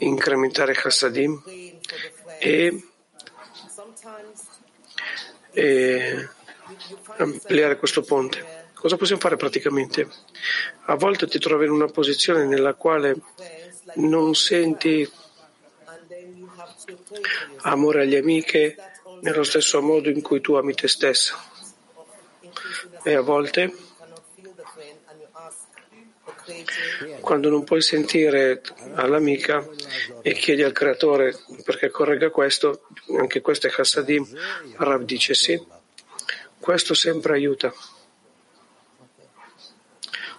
incrementare 0.00 0.74
Chassadim 0.74 1.42
e, 2.38 2.84
e 5.52 6.28
ampliare 7.16 7.78
questo 7.78 8.02
ponte? 8.02 8.44
Cosa 8.74 8.98
possiamo 8.98 9.22
fare 9.22 9.36
praticamente? 9.36 10.06
A 10.84 10.96
volte 10.96 11.26
ti 11.26 11.38
trovi 11.38 11.64
in 11.64 11.70
una 11.70 11.86
posizione 11.86 12.44
nella 12.44 12.74
quale 12.74 13.16
non 13.94 14.34
senti 14.34 15.10
amore 17.62 18.02
agli 18.02 18.16
amiche 18.16 18.76
nello 19.22 19.44
stesso 19.44 19.80
modo 19.80 20.10
in 20.10 20.20
cui 20.20 20.42
tu 20.42 20.54
ami 20.54 20.74
te 20.74 20.88
stessa. 20.88 21.42
E 23.02 23.14
a 23.14 23.22
volte, 23.22 23.72
quando 27.20 27.50
non 27.50 27.64
puoi 27.64 27.82
sentire 27.82 28.62
all'amica 28.94 29.66
e 30.22 30.32
chiedi 30.32 30.62
al 30.62 30.72
creatore 30.72 31.36
perché 31.64 31.90
corregga 31.90 32.30
questo, 32.30 32.86
anche 33.18 33.40
questo 33.40 33.66
è 33.66 33.72
Hassadim, 33.76 34.26
Rav 34.76 35.02
dice 35.02 35.34
sì, 35.34 35.62
questo 36.58 36.94
sempre 36.94 37.34
aiuta. 37.34 37.72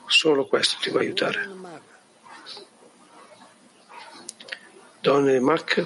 Solo 0.08 0.48
questo 0.48 0.78
ti 0.82 0.90
può 0.90 1.00
aiutare. 1.00 1.48
Donne 5.02 5.40
Mac. 5.40 5.86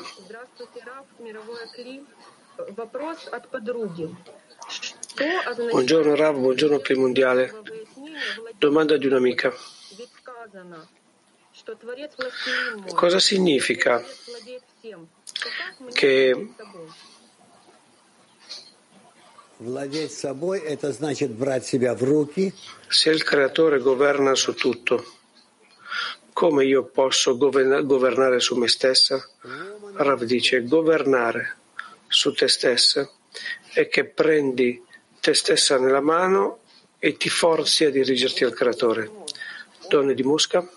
Buongiorno 5.70 6.16
Rav, 6.16 6.38
buongiorno 6.38 6.80
Climondiale. 6.80 7.54
Domanda 8.58 8.96
di 8.98 9.06
un'amica. 9.06 9.54
Cosa 12.94 13.20
significa? 13.20 14.04
Che 15.94 16.50
se 22.88 23.10
il 23.12 23.24
creatore 23.24 23.80
governa 23.80 24.36
su 24.36 24.54
tutto, 24.54 25.06
come 26.34 26.66
io 26.66 26.84
posso 26.86 27.38
governare 27.38 28.40
su 28.40 28.56
me 28.56 28.68
stessa? 28.68 29.26
Rav 29.94 30.24
dice 30.24 30.64
governare 30.64 31.58
su 32.08 32.34
te 32.34 32.48
stessa 32.48 33.10
è 33.74 33.88
che 33.88 34.06
prendi 34.06 34.84
te 35.20 35.34
stessa 35.34 35.78
nella 35.78 36.02
mano 36.02 36.60
e 37.00 37.16
ti 37.16 37.30
forzi 37.30 37.86
a 37.86 37.92
dirigerti 37.92 38.44
al 38.44 38.54
creatore. 38.54 39.23
Donne 39.88 40.14
di 40.14 40.24
Mosca? 40.24 40.68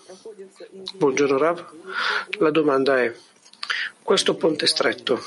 Buongiorno 0.95 1.37
Rav. 1.37 1.65
La 2.39 2.51
domanda 2.51 3.01
è, 3.01 3.13
questo 4.01 4.35
ponte 4.35 4.67
stretto 4.67 5.21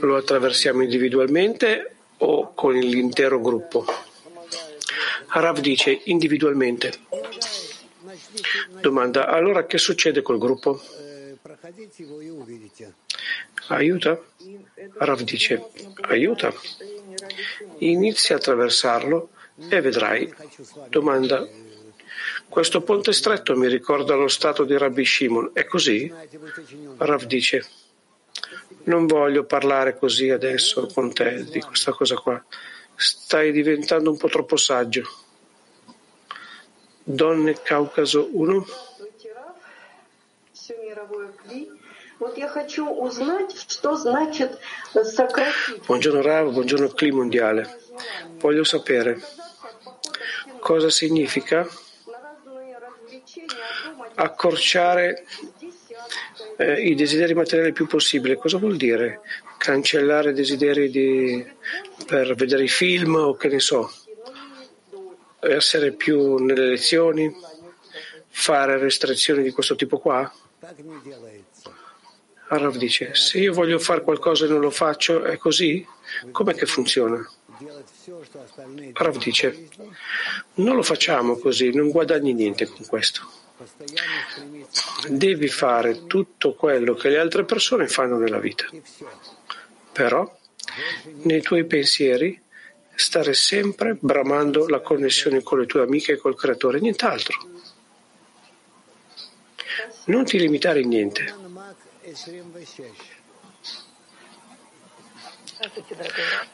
lo 0.00 0.16
attraversiamo 0.16 0.82
individualmente 0.82 1.94
o 2.18 2.54
con 2.54 2.74
l'intero 2.74 3.40
gruppo? 3.40 3.84
Rav 5.28 5.58
dice 5.60 6.00
individualmente. 6.04 6.92
Domanda, 8.80 9.28
allora 9.28 9.66
che 9.66 9.78
succede 9.78 10.22
col 10.22 10.38
gruppo? 10.38 10.80
Aiuta? 13.68 14.20
Rav 14.94 15.20
dice, 15.22 15.70
aiuta. 16.02 16.52
Inizia 17.78 18.34
a 18.34 18.38
attraversarlo 18.38 19.30
e 19.68 19.80
vedrai. 19.80 20.32
Domanda, 20.88 21.46
questo 22.48 22.82
ponte 22.82 23.12
stretto 23.12 23.56
mi 23.56 23.68
ricorda 23.68 24.14
lo 24.14 24.28
stato 24.28 24.64
di 24.64 24.76
Rabbi 24.76 25.04
Shimon. 25.04 25.50
È 25.52 25.64
così? 25.64 26.12
Rav 26.96 27.24
dice, 27.24 27.64
non 28.84 29.06
voglio 29.06 29.44
parlare 29.44 29.98
così 29.98 30.30
adesso 30.30 30.86
con 30.92 31.12
te 31.12 31.44
di 31.44 31.60
questa 31.60 31.92
cosa 31.92 32.16
qua. 32.16 32.42
Stai 32.96 33.52
diventando 33.52 34.10
un 34.10 34.16
po' 34.16 34.28
troppo 34.28 34.56
saggio. 34.56 35.02
Donne 37.02 37.60
Caucaso 37.62 38.28
1. 38.32 38.66
Buongiorno 45.86 46.20
Rav, 46.20 46.52
buongiorno 46.52 46.88
Cli 46.88 47.10
Mondiale. 47.10 47.78
Voglio 48.38 48.64
sapere 48.64 49.20
cosa 50.60 50.90
significa 50.90 51.68
accorciare 54.14 55.24
eh, 56.56 56.82
i 56.82 56.94
desideri 56.94 57.34
materiali 57.34 57.68
il 57.68 57.74
più 57.74 57.86
possibile. 57.86 58.36
Cosa 58.36 58.58
vuol 58.58 58.76
dire? 58.76 59.20
Cancellare 59.58 60.32
desideri 60.32 60.90
di, 60.90 61.44
per 62.06 62.34
vedere 62.34 62.64
i 62.64 62.68
film 62.68 63.14
o 63.14 63.34
che 63.34 63.48
ne 63.48 63.60
so, 63.60 63.90
essere 65.40 65.92
più 65.92 66.36
nelle 66.36 66.66
lezioni, 66.66 67.34
fare 68.28 68.78
restrizioni 68.78 69.42
di 69.42 69.50
questo 69.50 69.74
tipo 69.74 69.98
qua? 69.98 70.30
Arav 72.48 72.76
dice, 72.76 73.14
se 73.14 73.38
io 73.38 73.52
voglio 73.52 73.78
fare 73.78 74.02
qualcosa 74.02 74.44
e 74.44 74.48
non 74.48 74.60
lo 74.60 74.70
faccio, 74.70 75.22
è 75.22 75.36
così? 75.36 75.86
Com'è 76.32 76.54
che 76.54 76.66
funziona? 76.66 77.24
Arav 78.94 79.18
dice, 79.18 79.68
non 80.54 80.76
lo 80.76 80.82
facciamo 80.82 81.36
così, 81.36 81.70
non 81.70 81.90
guadagni 81.90 82.32
niente 82.32 82.66
con 82.66 82.86
questo. 82.86 83.28
Devi 85.08 85.48
fare 85.48 86.06
tutto 86.06 86.54
quello 86.54 86.94
che 86.94 87.10
le 87.10 87.18
altre 87.18 87.44
persone 87.44 87.88
fanno 87.88 88.16
nella 88.16 88.38
vita. 88.38 88.66
Però, 89.92 90.38
nei 91.22 91.42
tuoi 91.42 91.66
pensieri, 91.66 92.40
stare 92.94 93.34
sempre 93.34 93.96
bramando 94.00 94.66
la 94.66 94.80
connessione 94.80 95.42
con 95.42 95.58
le 95.58 95.66
tue 95.66 95.82
amiche 95.82 96.12
e 96.12 96.16
col 96.16 96.36
creatore, 96.36 96.80
nient'altro. 96.80 97.48
Non 100.06 100.24
ti 100.24 100.38
limitare 100.38 100.80
in 100.80 100.88
niente. 100.88 101.34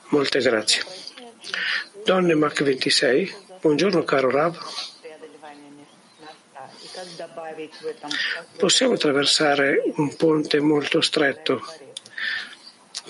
Molte 0.09 0.41
grazie. 0.41 1.06
Donne 2.05 2.35
Mach 2.35 2.63
26, 2.63 3.35
buongiorno 3.61 4.03
caro 4.05 4.31
Rav. 4.31 4.59
Possiamo 8.57 8.95
attraversare 8.95 9.83
un 9.97 10.17
ponte 10.17 10.61
molto 10.61 11.01
stretto. 11.01 11.63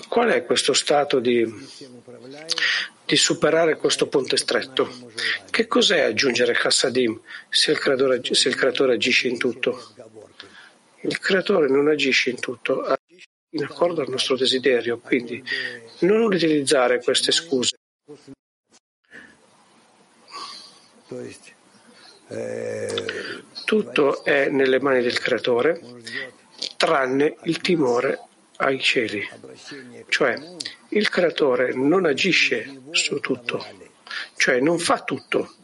Qual 0.07 0.29
è 0.29 0.45
questo 0.45 0.73
stato 0.73 1.19
di, 1.19 1.45
di 3.05 3.15
superare 3.15 3.77
questo 3.77 4.07
ponte 4.07 4.37
stretto? 4.37 5.11
Che 5.49 5.67
cos'è 5.67 6.01
aggiungere 6.01 6.53
Chassadim 6.53 7.19
se 7.49 7.71
il, 7.71 7.79
creatore, 7.79 8.21
se 8.23 8.49
il 8.49 8.55
creatore 8.55 8.93
agisce 8.93 9.27
in 9.27 9.37
tutto? 9.37 9.93
Il 11.01 11.19
creatore 11.19 11.69
non 11.69 11.87
agisce 11.87 12.29
in 12.29 12.39
tutto, 12.39 12.81
agisce 12.81 13.27
in 13.51 13.63
accordo 13.63 14.01
al 14.01 14.09
nostro 14.09 14.35
desiderio, 14.35 14.99
quindi 14.99 15.43
non 15.99 16.21
utilizzare 16.21 17.01
queste 17.01 17.31
scuse. 17.31 17.76
Tutto 23.65 24.23
è 24.23 24.47
nelle 24.47 24.79
mani 24.79 25.01
del 25.01 25.19
creatore, 25.19 25.81
tranne 26.77 27.35
il 27.43 27.59
timore 27.59 28.21
ai 28.57 28.79
cieli. 28.79 29.27
Cioè, 30.07 30.35
il 30.89 31.09
creatore 31.09 31.73
non 31.73 32.05
agisce 32.05 32.81
su 32.91 33.19
tutto, 33.19 33.65
cioè 34.37 34.61
non 34.61 34.79
fa 34.79 35.03
tutto, 35.03 35.55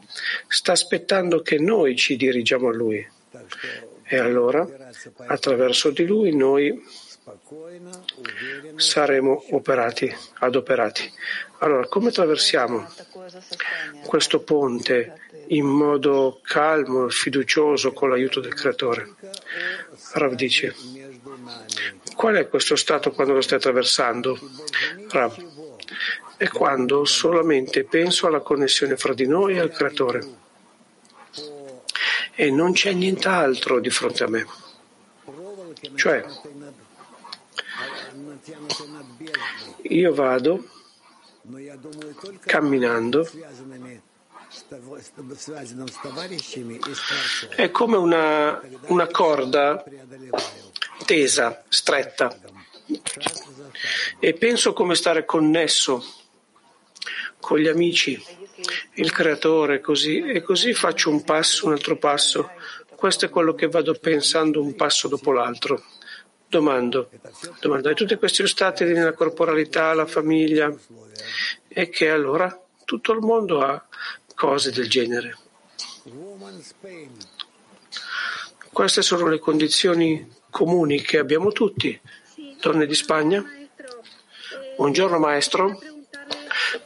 sta 0.50 0.74
aspettando 0.74 1.42
che 1.42 1.58
noi 1.60 1.96
ci 1.96 2.18
dirigiamo 2.18 2.68
a 2.68 2.74
lui. 2.74 3.10
E 4.04 4.18
allora, 4.18 4.68
attraverso 5.28 5.92
di 5.92 6.06
lui, 6.06 6.36
noi 6.36 6.78
saremo 8.76 9.46
operati, 9.52 10.14
adoperati. 10.40 11.12
Allora, 11.60 11.88
come 11.88 12.10
attraversiamo 12.10 12.88
questo 14.06 14.42
ponte 14.42 15.20
in 15.48 15.66
modo 15.66 16.40
calmo, 16.44 17.10
fiducioso, 17.10 17.94
con 17.94 18.10
l'aiuto 18.10 18.40
del 18.40 18.54
Creatore? 18.54 19.16
Rav 20.14 20.34
dice, 20.34 20.76
qual 22.16 22.36
è 22.36 22.48
questo 22.48 22.76
stato 22.76 23.12
quando 23.12 23.34
lo 23.34 23.42
stai 23.42 23.58
attraversando? 23.58 24.38
Rav, 25.10 25.36
è 26.38 26.48
quando 26.50 27.06
solamente 27.06 27.84
penso 27.86 28.28
alla 28.28 28.42
connessione 28.42 28.98
fra 28.98 29.14
di 29.14 29.28
noi 29.28 29.56
e 29.56 29.60
al 29.60 29.72
Creatore. 29.72 30.42
E 32.36 32.50
non 32.50 32.74
c'è 32.74 32.92
nient'altro 32.94 33.80
di 33.80 33.90
fronte 33.90 34.24
a 34.24 34.28
me. 34.28 34.46
Cioè, 35.96 36.26
io 39.84 40.14
vado 40.14 40.64
camminando 42.46 43.30
è 47.56 47.72
come 47.72 47.98
una, 47.98 48.62
una 48.88 49.08
corda 49.08 49.84
tesa, 51.06 51.64
stretta 51.70 52.38
e 54.20 54.34
penso 54.34 54.74
come 54.74 54.96
stare 54.96 55.26
connesso 55.26 56.04
con 57.40 57.60
gli 57.60 57.68
amici, 57.68 58.24
il 58.94 59.12
creatore, 59.12 59.82
così 59.82 60.22
e 60.22 60.42
così 60.42 60.74
faccio 60.74 61.10
un 61.10 61.24
passo, 61.24 61.66
un 61.66 61.74
altro 61.74 61.98
passo. 61.98 62.50
Questo 62.96 63.26
è 63.26 63.30
quello 63.30 63.54
che 63.54 63.68
vado 63.68 63.94
pensando 63.96 64.62
un 64.62 64.76
passo 64.76 65.10
dopo 65.10 65.34
l'altro. 65.34 65.84
Domando, 66.54 67.10
domando, 67.62 67.90
e 67.90 67.96
tutti 67.96 68.16
questi 68.16 68.46
stati 68.46 68.84
nella 68.84 69.14
corporalità, 69.14 69.92
la 69.96 70.06
famiglia, 70.06 70.72
e 71.68 71.90
che 71.90 72.12
allora 72.12 72.56
tutto 72.86 73.12
il 73.12 73.22
mondo 73.22 73.62
ha 73.62 73.84
cose 74.36 74.70
del 74.70 74.88
genere. 74.88 75.36
Queste 78.72 79.02
sono 79.02 79.28
le 79.30 79.40
condizioni 79.40 80.32
comuni 80.52 81.02
che 81.02 81.18
abbiamo 81.18 81.52
tutti. 81.52 82.00
Donne 82.62 82.86
di 82.86 82.94
Spagna? 82.94 83.44
Buongiorno 84.78 85.18
maestro. 85.18 85.82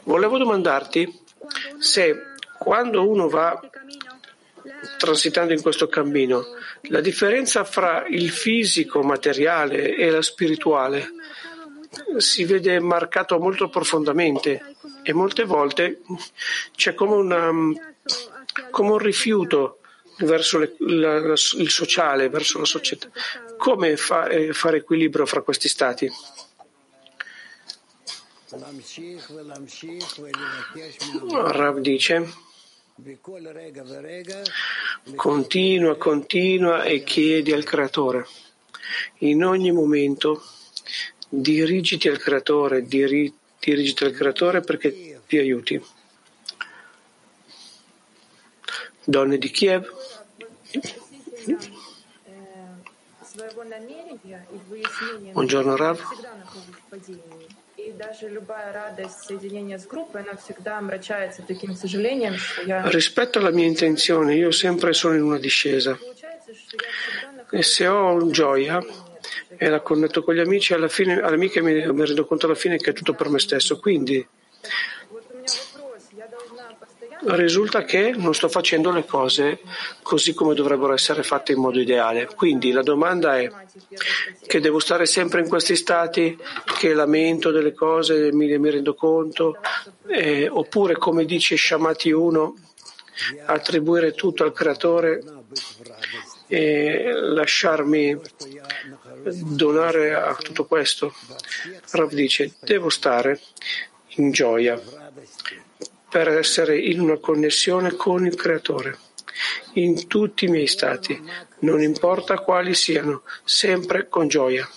Volevo 0.04 0.38
domandarti 0.38 1.24
se 1.78 2.16
quando 2.58 3.06
uno 3.06 3.28
va 3.28 3.60
transitando 4.96 5.52
in 5.52 5.60
questo 5.60 5.88
cammino, 5.88 6.42
la 6.88 7.00
differenza 7.00 7.64
fra 7.64 8.06
il 8.08 8.30
fisico 8.30 9.02
materiale 9.02 9.94
e 9.94 10.10
la 10.10 10.22
spirituale 10.22 11.12
si 12.18 12.44
vede 12.44 12.78
marcato 12.80 13.38
molto 13.38 13.68
profondamente 13.68 14.76
e 15.02 15.12
molte 15.12 15.44
volte 15.44 16.00
c'è 16.74 16.94
come, 16.94 17.14
una, 17.14 17.50
come 18.70 18.90
un 18.90 18.98
rifiuto 18.98 19.80
verso 20.18 20.58
le, 20.58 20.74
la, 20.78 21.20
la, 21.20 21.34
il 21.56 21.70
sociale, 21.70 22.28
verso 22.28 22.58
la 22.58 22.64
società. 22.64 23.08
Come 23.56 23.96
fa, 23.96 24.26
eh, 24.26 24.52
fare 24.52 24.78
equilibrio 24.78 25.26
fra 25.26 25.42
questi 25.42 25.68
stati? 25.68 26.10
Rav 31.30 31.78
dice, 31.78 32.32
continua, 35.14 35.96
continua 35.96 36.82
e 36.82 37.04
chiedi 37.04 37.52
al 37.52 37.62
creatore. 37.62 38.26
In 39.18 39.44
ogni 39.44 39.70
momento 39.70 40.42
dirigiti 41.28 42.08
al 42.08 42.18
creatore, 42.18 42.82
diri, 42.86 43.32
dirigiti 43.60 44.04
al 44.04 44.12
creatore 44.12 44.60
perché 44.62 45.20
ti 45.26 45.38
aiuti. 45.38 45.80
Donne 49.04 49.38
di 49.38 49.50
Kiev. 49.50 49.90
Buongiorno 55.32 55.76
Rav. 55.76 56.00
Rispetto 62.90 63.38
alla 63.38 63.50
mia 63.50 63.66
intenzione, 63.66 64.34
io 64.34 64.50
sempre 64.50 64.92
sono 64.92 65.14
in 65.14 65.22
una 65.22 65.38
discesa. 65.38 65.98
E 67.50 67.62
se 67.62 67.86
ho 67.86 68.30
gioia 68.30 68.84
e 69.56 69.68
la 69.68 69.80
connetto 69.80 70.22
con 70.22 70.34
gli 70.34 70.40
amici, 70.40 70.74
alla 70.74 70.88
fine, 70.88 71.20
alle 71.20 71.34
amiche 71.34 71.60
mi, 71.60 71.72
mi 71.92 72.04
rendo 72.04 72.26
conto 72.26 72.46
alla 72.46 72.54
fine 72.54 72.76
che 72.76 72.90
è 72.90 72.92
tutto 72.92 73.14
per 73.14 73.28
me 73.28 73.38
stesso. 73.38 73.78
Quindi 73.78 74.26
risulta 77.26 77.82
che 77.84 78.12
non 78.16 78.34
sto 78.34 78.48
facendo 78.48 78.90
le 78.90 79.04
cose 79.04 79.60
così 80.02 80.34
come 80.34 80.54
dovrebbero 80.54 80.92
essere 80.92 81.22
fatte 81.22 81.52
in 81.52 81.60
modo 81.60 81.80
ideale. 81.80 82.26
Quindi 82.34 82.70
la 82.70 82.82
domanda 82.82 83.38
è 83.38 83.50
che 84.46 84.60
devo 84.60 84.78
stare 84.78 85.06
sempre 85.06 85.40
in 85.40 85.48
questi 85.48 85.76
stati, 85.76 86.36
che 86.78 86.94
lamento 86.94 87.50
delle 87.50 87.74
cose, 87.74 88.32
mi, 88.32 88.56
mi 88.58 88.70
rendo 88.70 88.94
conto, 88.94 89.58
eh, 90.06 90.48
oppure 90.48 90.96
come 90.96 91.24
dice 91.24 91.56
Shamati 91.56 92.10
1, 92.10 92.54
attribuire 93.46 94.12
tutto 94.12 94.44
al 94.44 94.52
creatore 94.52 95.22
e 96.46 97.10
lasciarmi 97.12 98.16
donare 99.24 100.14
a 100.14 100.34
tutto 100.34 100.64
questo. 100.64 101.12
Rav 101.90 102.12
dice, 102.12 102.54
devo 102.60 102.88
stare 102.88 103.40
in 104.16 104.30
gioia 104.30 104.80
per 106.08 106.28
essere 106.28 106.78
in 106.78 107.00
una 107.00 107.18
connessione 107.18 107.94
con 107.94 108.24
il 108.24 108.34
Creatore, 108.34 108.98
in 109.74 110.06
tutti 110.06 110.46
i 110.46 110.48
miei 110.48 110.66
stati, 110.66 111.22
non 111.60 111.82
importa 111.82 112.38
quali 112.38 112.74
siano, 112.74 113.22
sempre 113.44 114.08
con 114.08 114.28
gioia. 114.28 114.68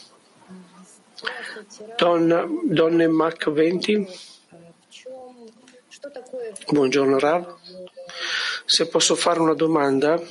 Donna, 1.98 2.48
donne 2.64 3.08
Mach 3.08 3.50
20. 3.50 4.08
Buongiorno 6.68 7.20
Rav. 7.20 7.58
Se 8.66 8.88
posso 8.88 9.16
fare 9.16 9.40
una 9.40 9.54
domanda. 9.54 10.22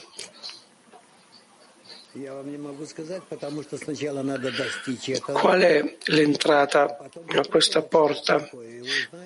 Qual 5.32 5.60
è 5.60 5.96
l'entrata 6.06 6.98
a 6.98 7.46
questa 7.48 7.82
porta 7.82 8.50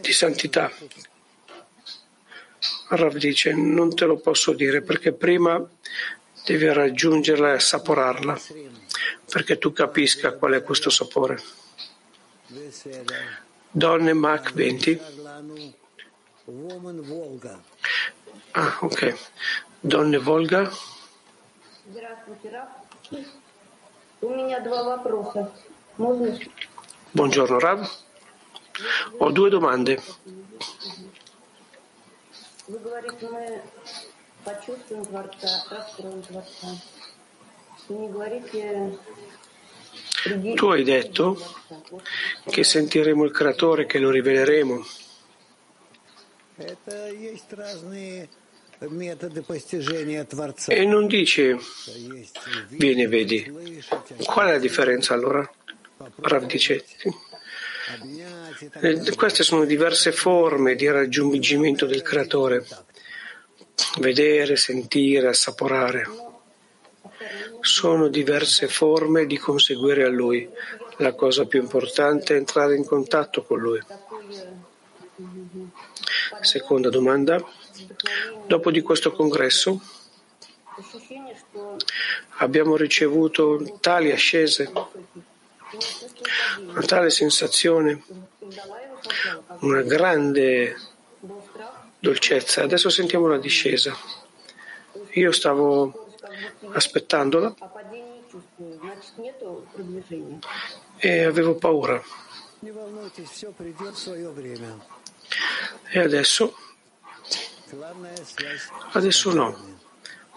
di 0.00 0.12
santità? 0.12 0.70
Rav 2.96 3.16
dice, 3.16 3.52
non 3.52 3.94
te 3.94 4.04
lo 4.04 4.16
posso 4.16 4.52
dire 4.52 4.82
perché 4.82 5.12
prima 5.12 5.62
devi 6.44 6.72
raggiungerla 6.72 7.50
e 7.50 7.54
assaporarla, 7.54 8.40
perché 9.30 9.58
tu 9.58 9.72
capisca 9.72 10.32
qual 10.34 10.52
è 10.52 10.62
questo 10.62 10.90
sapore. 10.90 11.40
Donne 13.70 14.12
Mach 14.12 14.52
20. 14.52 15.00
Ah, 18.52 18.78
ok. 18.80 19.16
Donne 19.80 20.18
Volga. 20.18 20.70
Buongiorno 27.10 27.58
Rav. 27.58 27.90
Ho 29.18 29.30
due 29.30 29.48
domande. 29.48 30.00
Вы 32.67 32.79
говорите, 32.79 33.27
мы 33.29 33.61
почувствуем 34.43 35.05
Творца, 35.05 35.65
раскроем 35.69 36.21
Творца. 36.21 36.67
Не 37.89 38.07
говорите 38.07 38.97
tu 40.55 40.69
hai 40.69 40.83
detto 40.83 41.37
che 42.45 42.63
sentiremo 42.63 43.23
il 43.23 43.31
creatore, 43.31 43.85
che 43.85 43.99
lo 43.99 44.09
riveleremo. 44.09 44.85
E 50.67 50.85
non 50.85 51.07
dici, 51.07 51.57
vieni 52.69 53.03
e 53.03 53.07
vedi. 53.07 53.51
Qual 54.25 54.47
è 54.47 54.51
la 54.51 54.57
differenza 54.57 55.13
allora? 55.13 55.49
Rav 56.21 56.45
dice, 56.45 56.85
eh, 57.03 57.13
queste 59.16 59.42
sono 59.42 59.64
diverse 59.64 60.12
forme 60.12 60.74
di 60.74 60.88
raggiungimento 60.88 61.86
del 61.86 62.02
creatore. 62.02 62.66
Vedere, 63.98 64.56
sentire, 64.56 65.28
assaporare. 65.28 66.06
Sono 67.60 68.08
diverse 68.08 68.68
forme 68.68 69.26
di 69.26 69.38
conseguire 69.38 70.04
a 70.04 70.08
lui. 70.08 70.48
La 70.98 71.14
cosa 71.14 71.46
più 71.46 71.60
importante 71.60 72.34
è 72.34 72.38
entrare 72.38 72.76
in 72.76 72.84
contatto 72.84 73.42
con 73.42 73.58
lui. 73.58 73.80
Seconda 76.40 76.90
domanda. 76.90 77.44
Dopo 78.46 78.70
di 78.70 78.82
questo 78.82 79.12
congresso 79.12 79.80
abbiamo 82.38 82.76
ricevuto 82.76 83.78
tali 83.80 84.10
ascese 84.10 84.70
una 86.58 86.82
tale 86.82 87.10
sensazione, 87.10 88.02
una 89.60 89.82
grande 89.82 90.76
dolcezza. 91.98 92.62
Adesso 92.62 92.88
sentiamo 92.90 93.26
la 93.26 93.38
discesa. 93.38 93.96
Io 95.12 95.32
stavo 95.32 96.08
aspettandola 96.72 97.54
e 100.96 101.24
avevo 101.24 101.54
paura. 101.54 102.02
E 105.90 105.98
adesso? 105.98 106.56
Adesso 108.92 109.32
no. 109.32 109.72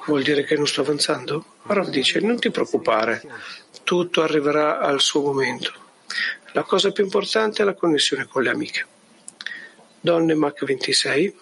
Vuol 0.05 0.23
dire 0.23 0.43
che 0.43 0.55
non 0.55 0.67
sto 0.67 0.81
avanzando? 0.81 1.45
Rav 1.63 1.89
dice, 1.89 2.19
non 2.21 2.39
ti 2.39 2.49
preoccupare, 2.49 3.21
tutto 3.83 4.21
arriverà 4.21 4.79
al 4.79 5.01
suo 5.01 5.21
momento. 5.21 5.86
La 6.57 6.63
cosa 6.63 6.91
più 6.91 7.03
importante 7.03 7.61
è 7.61 7.65
la 7.65 7.75
connessione 7.75 8.25
con 8.25 8.41
le 8.41 8.49
amiche. 8.49 8.83
Donne 9.99 10.33
Mach 10.33 10.65
26. 10.65 11.37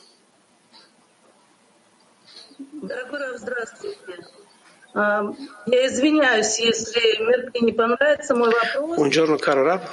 Buongiorno 8.93 9.37
caro 9.37 9.63
Rav. 9.63 9.89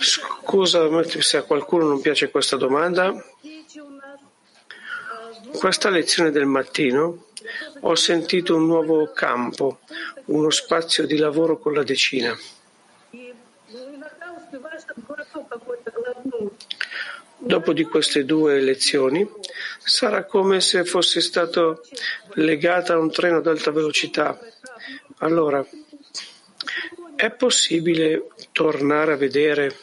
Scusa 0.00 0.88
se 1.20 1.36
a 1.36 1.42
qualcuno 1.42 1.88
non 1.88 2.00
piace 2.00 2.30
questa 2.30 2.56
domanda. 2.56 3.12
Questa 5.58 5.90
lezione 5.90 6.30
del 6.30 6.46
mattino 6.46 7.26
ho 7.80 7.94
sentito 7.94 8.56
un 8.56 8.66
nuovo 8.66 9.12
campo, 9.12 9.80
uno 10.26 10.50
spazio 10.50 11.06
di 11.06 11.16
lavoro 11.16 11.58
con 11.58 11.72
la 11.74 11.82
decina. 11.82 12.36
Dopo 17.40 17.72
di 17.72 17.84
queste 17.84 18.24
due 18.24 18.60
lezioni 18.60 19.26
sarà 19.78 20.24
come 20.24 20.60
se 20.60 20.84
fosse 20.84 21.20
stato 21.20 21.82
legata 22.34 22.94
a 22.94 22.98
un 22.98 23.10
treno 23.10 23.38
ad 23.38 23.46
alta 23.46 23.70
velocità. 23.70 24.38
Allora, 25.18 25.64
è 27.14 27.30
possibile 27.30 28.28
tornare 28.52 29.12
a 29.12 29.16
vedere 29.16 29.76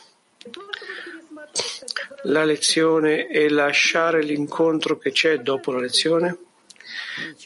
la 2.23 2.43
lezione 2.43 3.27
e 3.27 3.49
lasciare 3.49 4.21
l'incontro 4.21 4.97
che 4.97 5.11
c'è 5.11 5.39
dopo 5.39 5.71
la 5.71 5.79
lezione? 5.79 6.37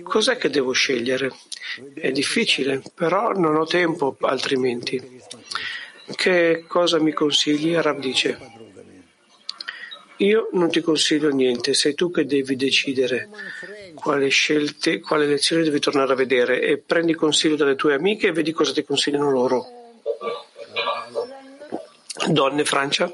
Cos'è 0.04 0.38
che 0.38 0.50
devo 0.50 0.72
scegliere? 0.72 1.32
È 1.94 2.12
difficile, 2.12 2.82
però 2.94 3.32
non 3.34 3.56
ho 3.56 3.66
tempo 3.66 4.16
altrimenti. 4.22 5.22
Che 6.16 6.66
cosa 6.68 7.00
mi 7.00 7.14
consigli? 7.14 7.76
Arab 7.76 8.00
dice. 8.00 8.38
Io 10.18 10.50
non 10.52 10.70
ti 10.70 10.82
consiglio 10.82 11.30
niente, 11.30 11.74
sei 11.74 11.94
tu 11.94 12.12
che 12.12 12.26
devi 12.26 12.58
decidere 12.58 13.30
quale 13.94 14.28
scelte, 14.28 15.00
quale 15.00 15.26
lezione 15.26 15.64
devi 15.64 15.80
tornare 15.80 16.12
a 16.12 16.16
vedere 16.16 16.62
e 16.62 16.78
prendi 16.78 17.14
consiglio 17.14 17.56
dalle 17.56 17.76
tue 17.76 17.94
amiche 17.94 18.28
e 18.28 18.32
vedi 18.34 18.52
cosa 18.52 18.74
ti 18.74 18.84
consigliano 18.84 19.32
loro. 19.32 19.66
Donne, 22.28 22.66
Francia? 22.66 23.14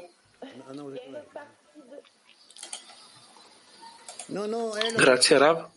Grazie, 4.96 5.38
Rav. 5.38 5.68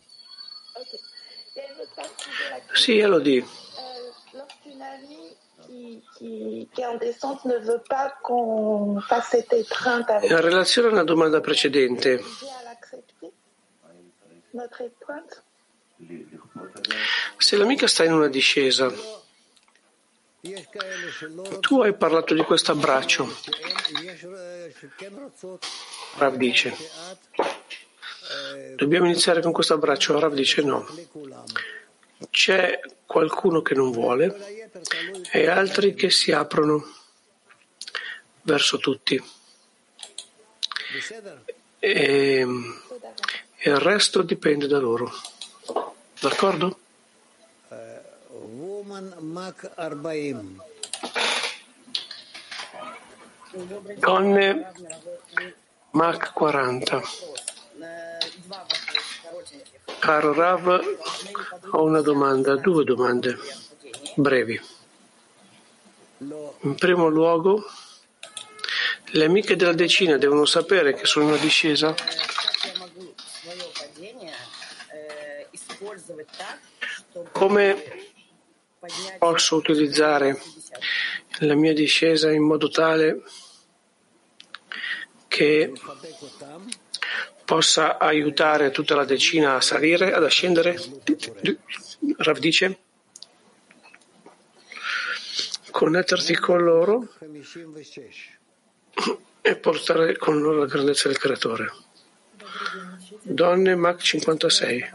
Étreinte 9.34 10.10
avec 10.10 10.30
In 10.30 10.40
relazione 10.40 10.88
alla 10.88 11.04
domanda 11.04 11.40
precedente, 11.40 12.22
se 17.36 17.56
l'amica 17.56 17.86
sta 17.86 18.04
in 18.04 18.12
una 18.12 18.28
discesa, 18.28 18.92
tu 21.60 21.80
hai 21.82 21.94
parlato 21.94 22.34
di 22.34 22.42
questo 22.42 22.72
abbraccio. 22.72 23.28
Rav 26.16 26.36
dice, 26.36 26.74
dobbiamo 28.76 29.06
iniziare 29.06 29.40
con 29.42 29.52
questo 29.52 29.74
abbraccio. 29.74 30.18
Rav 30.18 30.32
dice 30.34 30.62
no. 30.62 30.86
C'è 32.28 32.80
qualcuno 33.06 33.62
che 33.62 33.74
non 33.74 33.90
vuole 33.92 34.68
e 35.32 35.48
altri 35.48 35.94
che 35.94 36.10
si 36.10 36.32
aprono 36.32 36.84
verso 38.42 38.78
tutti. 38.78 39.22
E 41.78 42.46
il 43.62 43.76
resto 43.76 44.22
dipende 44.22 44.66
da 44.66 44.78
loro. 44.78 45.10
D'accordo? 46.20 46.78
Woman 48.28 49.14
Mac 49.20 49.72
40. 49.74 50.68
Donne 53.98 54.72
Mach 55.92 56.32
40. 56.32 57.02
Caro 60.00 60.32
Rav, 60.32 60.80
ho 61.72 61.82
una 61.82 62.00
domanda, 62.00 62.56
due 62.56 62.84
domande 62.84 63.38
brevi. 64.16 64.58
In 66.62 66.74
primo 66.76 67.08
luogo, 67.08 67.62
le 69.12 69.24
amiche 69.26 69.56
della 69.56 69.74
decina 69.74 70.16
devono 70.16 70.46
sapere 70.46 70.94
che 70.94 71.04
sono 71.04 71.34
in 71.34 71.40
discesa? 71.40 71.94
Come 77.32 77.84
posso 79.18 79.56
utilizzare 79.56 80.40
la 81.40 81.54
mia 81.54 81.74
discesa 81.74 82.32
in 82.32 82.42
modo 82.42 82.70
tale 82.70 83.22
che 85.28 85.72
possa 87.50 87.98
aiutare 87.98 88.70
tutta 88.70 88.94
la 88.94 89.04
decina 89.04 89.56
a 89.56 89.60
salire, 89.60 90.12
ad 90.12 90.22
ascendere? 90.22 90.78
Rav 92.18 92.38
dice, 92.38 92.78
connetterti 95.72 96.36
con 96.36 96.62
loro 96.62 97.08
e 99.40 99.56
portare 99.56 100.16
con 100.16 100.40
loro 100.40 100.60
la 100.60 100.66
grandezza 100.66 101.08
del 101.08 101.18
creatore. 101.18 101.72
Donne 103.22 103.74
Mach 103.74 104.00
56. 104.00 104.90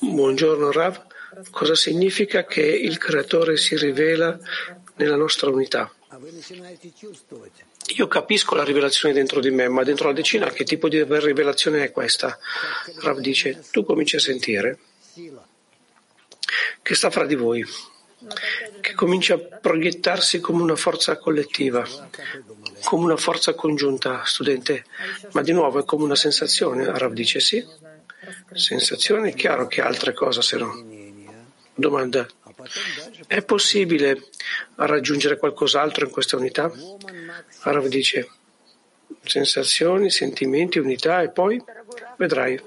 Buongiorno 0.00 0.72
Rav, 0.72 1.06
cosa 1.50 1.76
significa 1.76 2.44
che 2.44 2.62
il 2.62 2.98
creatore 2.98 3.56
si 3.58 3.76
rivela 3.76 4.36
nella 4.96 5.16
nostra 5.16 5.50
unità? 5.50 5.88
Io 7.96 8.06
capisco 8.06 8.54
la 8.54 8.64
rivelazione 8.64 9.14
dentro 9.14 9.40
di 9.40 9.50
me, 9.50 9.68
ma 9.68 9.82
dentro 9.82 10.06
la 10.06 10.14
decina 10.14 10.48
che 10.50 10.64
tipo 10.64 10.88
di 10.88 11.02
rivelazione 11.02 11.82
è 11.84 11.90
questa? 11.90 12.38
Rav 13.00 13.18
dice, 13.18 13.64
tu 13.70 13.84
cominci 13.84 14.16
a 14.16 14.20
sentire 14.20 14.78
che 16.82 16.94
sta 16.94 17.10
fra 17.10 17.26
di 17.26 17.34
voi, 17.34 17.66
che 18.80 18.94
comincia 18.94 19.34
a 19.34 19.38
proiettarsi 19.38 20.40
come 20.40 20.62
una 20.62 20.76
forza 20.76 21.16
collettiva, 21.18 21.84
come 22.84 23.04
una 23.04 23.16
forza 23.16 23.54
congiunta, 23.54 24.24
studente, 24.24 24.84
ma 25.32 25.42
di 25.42 25.52
nuovo 25.52 25.80
è 25.80 25.84
come 25.84 26.04
una 26.04 26.14
sensazione. 26.14 26.86
Rav 26.96 27.12
dice 27.12 27.40
sì, 27.40 27.64
sensazione, 28.52 29.30
è 29.30 29.34
chiaro 29.34 29.66
che 29.66 29.80
altre 29.80 30.12
cose 30.12 30.42
se 30.42 30.56
no. 30.56 30.84
Domanda, 31.74 32.26
è 33.26 33.42
possibile 33.42 34.28
raggiungere 34.76 35.38
qualcos'altro 35.38 36.04
in 36.04 36.10
questa 36.10 36.36
unità? 36.36 36.70
Rav 37.62 37.86
dice, 37.86 38.28
sensazioni, 39.24 40.10
sentimenti, 40.10 40.78
unità 40.78 41.22
e 41.22 41.30
poi 41.30 41.62
vedrai. 42.16 42.60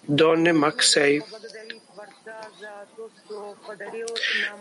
Donne 0.00 0.52
Mach 0.52 0.82
6. 0.82 1.24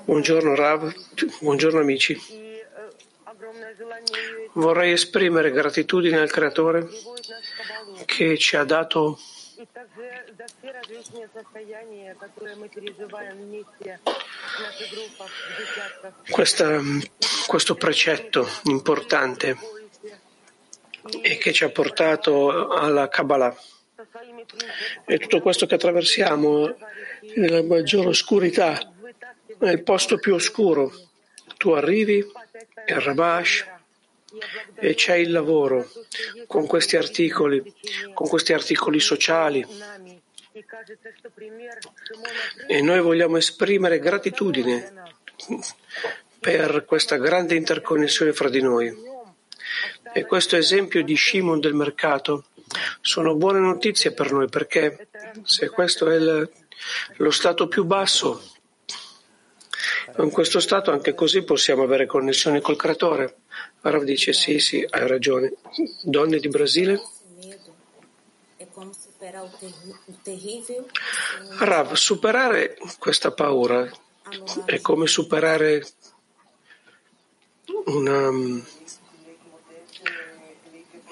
Buongiorno 0.04 0.56
Rav, 0.56 0.94
buongiorno 1.40 1.80
amici. 1.80 2.20
Vorrei 4.54 4.92
esprimere 4.92 5.52
gratitudine 5.52 6.18
al 6.18 6.32
Creatore 6.32 6.88
che 8.06 8.38
ci 8.38 8.56
ha 8.56 8.64
dato 8.64 9.20
questa, 16.30 16.80
questo 17.48 17.76
precetto 17.76 18.48
importante 18.66 19.58
e 21.22 21.38
che 21.38 21.54
ci 21.54 21.64
ha 21.64 21.70
portato 21.70 22.70
alla 22.70 23.08
Kabbalah. 23.08 23.56
E 25.06 25.18
tutto 25.18 25.42
questo 25.42 25.66
che 25.66 25.76
attraversiamo 25.76 26.76
nella 27.36 27.64
maggiore 27.64 28.10
oscurità, 28.10 28.94
nel 29.60 29.84
posto 29.84 30.18
più 30.18 30.34
oscuro. 30.34 30.92
Tu 31.58 31.72
arrivi, 31.72 32.24
è 32.86 32.94
Rabash, 33.00 33.77
e 34.76 34.94
c'è 34.94 35.16
il 35.16 35.32
lavoro 35.32 35.90
con 36.48 36.68
questi 36.68 36.98
articoli, 36.98 37.62
con 38.14 38.28
questi 38.28 38.54
articoli 38.54 39.00
sociali. 39.00 39.66
E 42.68 42.82
noi 42.82 43.02
vogliamo 43.02 43.38
esprimere 43.38 44.00
gratitudine 44.00 44.92
per 46.40 46.84
questa 46.86 47.18
grande 47.18 47.56
interconnessione 47.56 48.34
fra 48.34 48.50
di 48.50 48.62
noi. 48.62 49.16
E 50.14 50.26
questo 50.26 50.56
esempio 50.56 51.04
di 51.04 51.16
Shimon 51.16 51.60
del 51.60 51.74
mercato 51.74 52.46
sono 53.02 53.36
buone 53.36 53.60
notizie 53.60 54.14
per 54.14 54.32
noi 54.32 54.50
perché 54.50 55.10
se 55.44 55.70
questo 55.70 56.10
è 56.10 56.16
il, 56.16 56.50
lo 57.18 57.32
stato 57.32 57.68
più 57.68 57.84
basso, 57.84 58.42
in 60.18 60.32
questo 60.32 60.60
stato 60.60 60.92
anche 60.92 61.14
così 61.14 61.44
possiamo 61.44 61.84
avere 61.84 62.06
connessione 62.06 62.62
col 62.62 62.76
creatore. 62.76 63.36
Rav 63.82 64.04
dice 64.04 64.34
sì, 64.34 64.60
sì, 64.60 64.86
hai 64.90 65.08
ragione. 65.08 65.54
Donne 66.04 66.40
di 66.40 66.48
Brasile? 66.48 67.02
Rav, 71.60 71.94
superare 71.94 72.78
questa 73.00 73.32
paura 73.32 73.90
è 74.66 74.82
come 74.82 75.08
superare 75.08 75.86
una, 77.86 78.30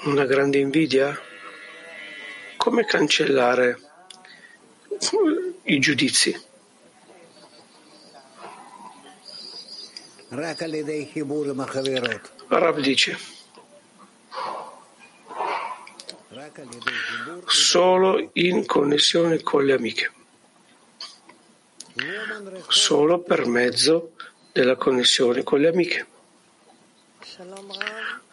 una 0.03 0.25
grande 0.25 0.57
invidia? 0.59 1.17
Come 2.57 2.85
cancellare 2.85 3.79
i 5.63 5.79
giudizi? 5.79 6.43
Rav 12.47 12.79
dice 12.79 13.17
solo 17.45 18.29
in 18.33 18.65
connessione 18.65 19.41
con 19.41 19.65
le 19.65 19.73
amiche, 19.73 20.11
solo 22.67 23.19
per 23.19 23.45
mezzo 23.45 24.11
della 24.51 24.75
connessione 24.75 25.43
con 25.43 25.59
le 25.59 25.67
amiche. 25.67 26.07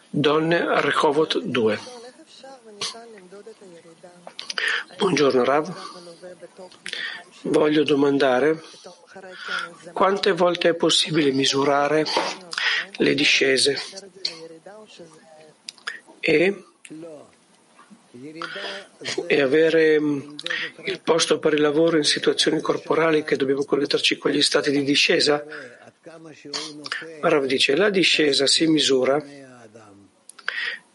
Donne 0.09 0.81
Rehovot 0.81 1.39
2. 1.39 1.79
Buongiorno 4.97 5.43
Rav, 5.43 5.73
voglio 7.41 7.83
domandare 7.83 8.61
quante 9.93 10.31
volte 10.31 10.69
è 10.69 10.73
possibile 10.73 11.31
misurare 11.31 12.05
le 12.97 13.13
discese 13.13 13.77
e, 16.19 16.63
e 19.27 19.41
avere 19.41 19.99
mm, 19.99 20.35
il 20.85 21.01
posto 21.01 21.39
per 21.39 21.53
il 21.53 21.61
lavoro 21.61 21.97
in 21.97 22.03
situazioni 22.03 22.61
corporali 22.61 23.23
che 23.23 23.35
dobbiamo 23.35 23.65
connetterci 23.65 24.17
con 24.17 24.31
gli 24.31 24.41
stati 24.41 24.71
di 24.71 24.83
discesa? 24.83 25.43
Rav 27.21 27.45
dice, 27.45 27.75
la 27.75 27.89
discesa 27.89 28.47
si 28.47 28.67
misura 28.67 29.23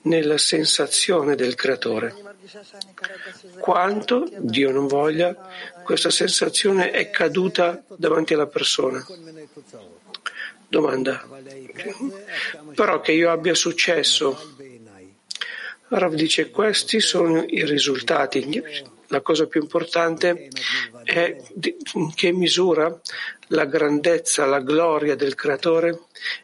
nella 0.02 0.38
sensazione 0.38 1.34
del 1.34 1.54
creatore. 1.54 2.27
Quanto, 3.58 4.26
Dio 4.38 4.70
non 4.70 4.86
voglia, 4.86 5.34
questa 5.84 6.10
sensazione 6.10 6.90
è 6.90 7.10
caduta 7.10 7.84
davanti 7.96 8.34
alla 8.34 8.46
persona. 8.46 9.04
Domanda. 10.68 11.26
Però 12.74 13.00
che 13.00 13.12
io 13.12 13.30
abbia 13.30 13.54
successo. 13.54 14.56
Rav 15.88 16.14
dice 16.14 16.50
questi 16.50 17.00
sono 17.00 17.44
i 17.46 17.64
risultati. 17.64 18.62
La 19.08 19.22
cosa 19.22 19.46
più 19.46 19.62
importante 19.62 20.50
è 21.02 21.42
in 21.94 22.14
che 22.14 22.32
misura 22.32 23.00
la 23.48 23.64
grandezza, 23.64 24.44
la 24.44 24.60
gloria 24.60 25.16
del 25.16 25.34
creatore 25.34 26.00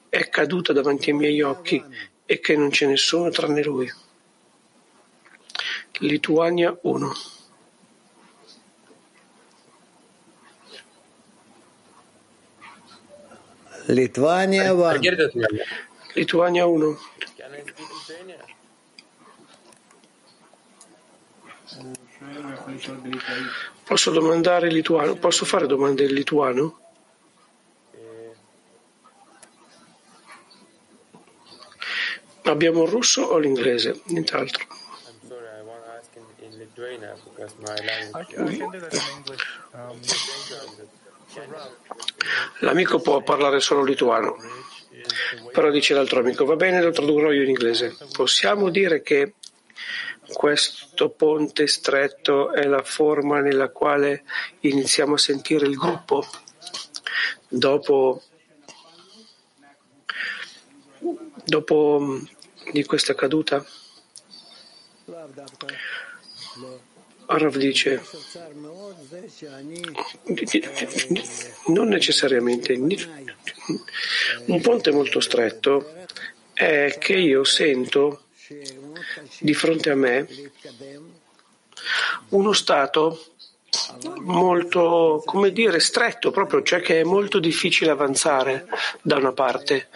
è 0.09 0.28
caduta 0.30 0.72
davanti 0.72 1.11
ai 1.11 1.16
miei 1.16 1.42
occhi 1.42 1.82
e 2.24 2.40
che 2.40 2.57
non 2.57 2.70
c'è 2.70 2.86
nessuno 2.86 3.28
tranne 3.28 3.62
lui. 3.62 3.92
Lituania 6.01 6.76
1 6.82 7.12
Lituania 13.86 14.72
1 14.72 15.01
Lituania 16.14 16.66
1 16.66 16.99
Posso 23.84 24.11
domandare 24.11 24.68
lituano? 24.68 25.14
Posso 25.16 25.45
fare 25.45 25.66
domande 25.66 26.05
in 26.05 26.12
lituano? 26.12 26.80
Abbiamo 32.42 32.82
il 32.84 32.90
russo 32.90 33.22
o 33.22 33.38
l'inglese? 33.38 34.01
Nient'altro. 34.07 34.84
L'amico 42.60 43.00
può 43.00 43.22
parlare 43.22 43.60
solo 43.60 43.84
lituano, 43.84 44.36
però 45.52 45.70
dice 45.70 45.94
l'altro 45.94 46.20
amico, 46.20 46.44
va 46.44 46.56
bene, 46.56 46.82
lo 46.82 46.90
tradurrò 46.90 47.30
io 47.30 47.42
in 47.42 47.50
inglese. 47.50 47.96
Possiamo 48.12 48.70
dire 48.70 49.02
che 49.02 49.34
questo 50.32 51.10
ponte 51.10 51.66
stretto 51.66 52.52
è 52.52 52.64
la 52.64 52.82
forma 52.82 53.40
nella 53.40 53.68
quale 53.68 54.24
iniziamo 54.60 55.14
a 55.14 55.18
sentire 55.18 55.66
il 55.66 55.76
gruppo 55.76 56.26
dopo, 57.48 58.22
dopo 61.44 62.18
di 62.72 62.84
questa 62.84 63.14
caduta? 63.14 63.64
Arav 67.26 67.57
dice 67.57 68.02
non 71.66 71.88
necessariamente. 71.88 72.74
Un 74.46 74.61
ponte 74.61 74.90
molto 74.90 75.20
stretto 75.20 75.94
è 76.52 76.96
che 76.98 77.14
io 77.14 77.44
sento 77.44 78.24
di 79.40 79.55
fronte 79.55 79.90
a 79.90 79.94
me 79.94 80.26
uno 82.30 82.52
stato 82.52 83.34
molto, 84.20 85.22
come 85.24 85.50
dire, 85.50 85.80
stretto 85.80 86.30
proprio, 86.30 86.62
cioè 86.62 86.80
che 86.80 87.00
è 87.00 87.05
molto 87.05 87.38
difficile 87.38 87.90
avanzare 87.90 88.66
da 89.02 89.16
una 89.16 89.32
parte, 89.32 89.88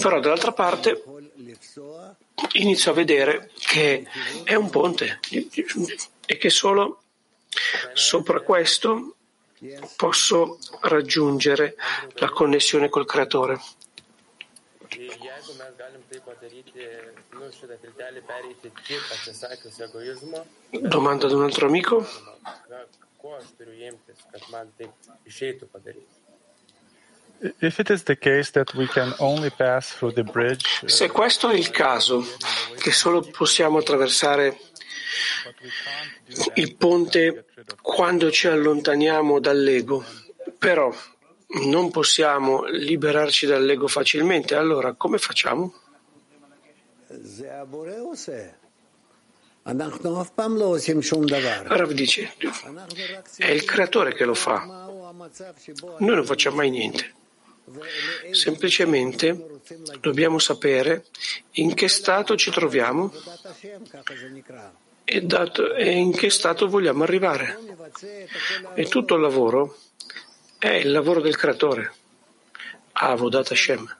però 0.00 0.20
dall'altra 0.20 0.52
parte 0.52 1.02
inizio 2.52 2.90
a 2.90 2.94
vedere 2.94 3.50
che 3.58 4.06
è 4.44 4.54
un 4.54 4.70
ponte 4.70 5.20
e 6.26 6.36
che 6.36 6.50
solo 6.50 7.02
sopra 7.92 8.40
questo 8.40 9.16
posso 9.96 10.58
raggiungere 10.82 11.76
la 12.14 12.28
connessione 12.28 12.88
col 12.88 13.06
creatore. 13.06 13.58
Domanda 20.70 21.26
ad 21.26 21.32
un 21.32 21.42
altro 21.42 21.66
amico. 21.66 22.06
Se 30.86 31.08
questo 31.08 31.50
è 31.50 31.54
il 31.54 31.70
caso, 31.70 32.26
che 32.78 32.90
solo 32.90 33.20
possiamo 33.20 33.78
attraversare 33.78 34.58
il 36.54 36.76
ponte 36.76 37.46
quando 37.80 38.30
ci 38.30 38.48
allontaniamo 38.48 39.38
dall'ego, 39.38 40.04
però 40.58 40.92
non 41.60 41.90
possiamo 41.90 42.64
liberarci 42.64 43.46
dall'ego 43.46 43.86
facilmente, 43.86 44.54
allora 44.56 44.94
come 44.94 45.18
facciamo? 45.18 45.74
Rav 51.68 51.92
dice, 51.92 52.32
è 53.36 53.50
il 53.50 53.64
creatore 53.64 54.14
che 54.14 54.24
lo 54.24 54.34
fa. 54.34 54.64
Noi 54.64 56.14
non 56.14 56.24
facciamo 56.24 56.56
mai 56.56 56.70
niente. 56.70 57.14
Semplicemente 58.30 59.60
dobbiamo 60.00 60.38
sapere 60.38 61.06
in 61.52 61.74
che 61.74 61.88
stato 61.88 62.36
ci 62.36 62.50
troviamo 62.50 63.12
e, 65.04 65.22
dato, 65.22 65.74
e 65.74 65.90
in 65.90 66.12
che 66.12 66.30
stato 66.30 66.68
vogliamo 66.68 67.02
arrivare. 67.02 67.58
E 68.74 68.84
tutto 68.86 69.14
il 69.14 69.22
lavoro 69.22 69.76
è 70.58 70.68
il 70.68 70.90
lavoro 70.90 71.20
del 71.20 71.36
creatore. 71.36 71.92
Avodat 72.92 73.50
Hashem. 73.52 73.96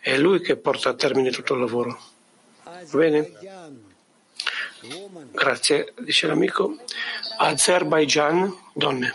È 0.00 0.16
lui 0.16 0.40
che 0.40 0.56
porta 0.56 0.90
a 0.90 0.94
termine 0.94 1.30
tutto 1.30 1.54
il 1.54 1.60
lavoro. 1.60 2.00
Va 2.64 2.98
bene? 2.98 3.32
Grazie, 5.32 5.92
dice 6.00 6.26
l'amico. 6.26 6.76
Azerbaijan, 7.38 8.56
donne. 8.74 9.12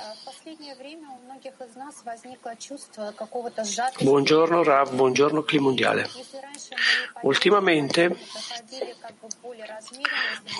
Buongiorno 4.02 4.64
Rav, 4.64 4.94
buongiorno 4.94 5.44
Climondiale. 5.44 6.10
Ultimamente, 7.22 8.18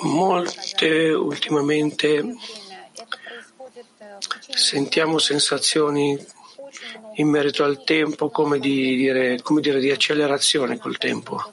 molte 0.04 1.12
ultimamente 1.12 2.36
sentiamo 4.50 5.18
sensazioni 5.18 6.18
in 7.16 7.28
merito 7.28 7.64
al 7.64 7.84
tempo 7.84 8.30
come 8.30 8.60
di, 8.60 8.96
dire, 8.96 9.42
come 9.42 9.62
dire, 9.62 9.80
di 9.80 9.92
accelerazione 9.92 10.78
col 10.78 10.98
tempo. 10.98 11.52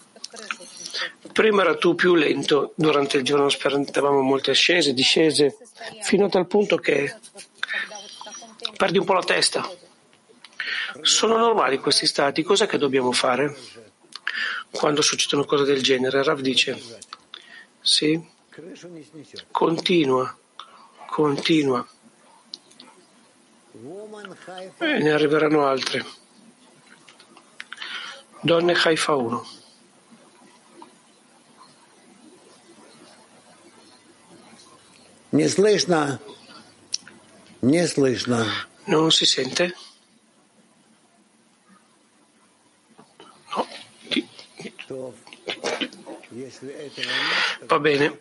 Prima 1.32 1.62
era 1.62 1.76
tu 1.76 1.94
più 1.94 2.14
lento, 2.14 2.72
durante 2.74 3.16
il 3.16 3.24
giorno 3.24 3.48
sperimentavamo 3.48 4.20
molte 4.20 4.50
ascese, 4.50 4.92
discese, 4.92 5.56
fino 6.02 6.26
a 6.26 6.28
tal 6.28 6.46
punto 6.46 6.76
che 6.76 7.14
perdi 8.79 8.97
un 8.97 9.05
po' 9.05 9.13
la 9.13 9.23
testa. 9.23 9.69
Sono 11.01 11.37
normali 11.37 11.79
questi 11.79 12.05
stati, 12.05 12.43
cos'è 12.43 12.67
che 12.67 12.77
dobbiamo 12.77 13.11
fare 13.11 13.55
quando 14.71 15.01
succedono 15.01 15.45
cose 15.45 15.63
del 15.63 15.81
genere? 15.81 16.23
Rav 16.23 16.39
dice, 16.39 16.81
sì, 17.81 18.21
continua, 19.51 20.37
continua. 21.07 21.87
E 24.77 24.99
ne 24.99 25.11
arriveranno 25.11 25.65
altre. 25.65 26.05
Donne 28.41 28.73
Haifa 28.73 29.15
1. 29.15 29.45
Не 35.31 35.49
слышно. 35.49 36.21
Не 37.61 37.87
слышно. 37.87 38.47
Non 38.90 39.12
si 39.12 39.24
sente? 39.24 39.72
No. 43.54 43.68
Va 47.66 47.78
bene. 47.78 48.20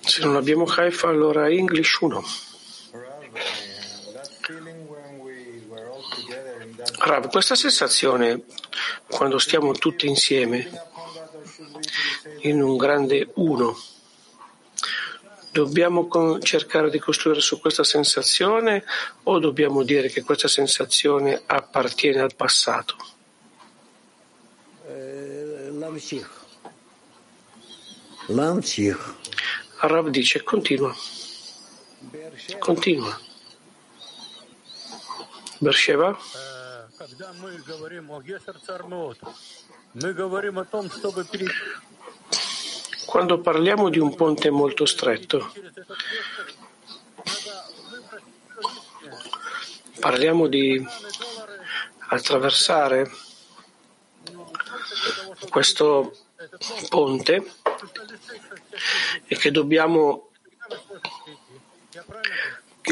Se 0.00 0.20
non 0.22 0.36
abbiamo 0.36 0.66
Haifa, 0.66 1.08
allora 1.08 1.50
English 1.50 1.98
1. 1.98 2.24
Rav, 6.98 7.28
questa 7.28 7.56
sensazione, 7.56 8.44
quando 9.10 9.40
stiamo 9.40 9.72
tutti 9.72 10.06
insieme, 10.06 10.70
in 12.42 12.62
un 12.62 12.76
grande 12.76 13.30
uno, 13.34 13.76
Dobbiamo 15.52 16.08
cercare 16.40 16.88
di 16.88 16.98
costruire 16.98 17.40
su 17.40 17.60
questa 17.60 17.84
sensazione 17.84 18.84
o 19.24 19.38
dobbiamo 19.38 19.82
dire 19.82 20.08
che 20.08 20.22
questa 20.22 20.48
sensazione 20.48 21.42
appartiene 21.44 22.20
al 22.20 22.34
passato? 22.34 22.96
Rav 29.80 30.08
dice 30.08 30.42
continua. 30.42 30.94
Continua. 32.58 33.20
Bersheva? 35.58 36.16
Quando 43.12 43.40
parliamo 43.40 43.90
di 43.90 43.98
un 43.98 44.14
ponte 44.14 44.48
molto 44.48 44.86
stretto, 44.86 45.52
parliamo 50.00 50.46
di 50.46 50.82
attraversare 52.08 53.10
questo 55.50 56.16
ponte 56.88 57.52
e 59.26 59.36
che 59.36 59.50
dobbiamo 59.50 60.30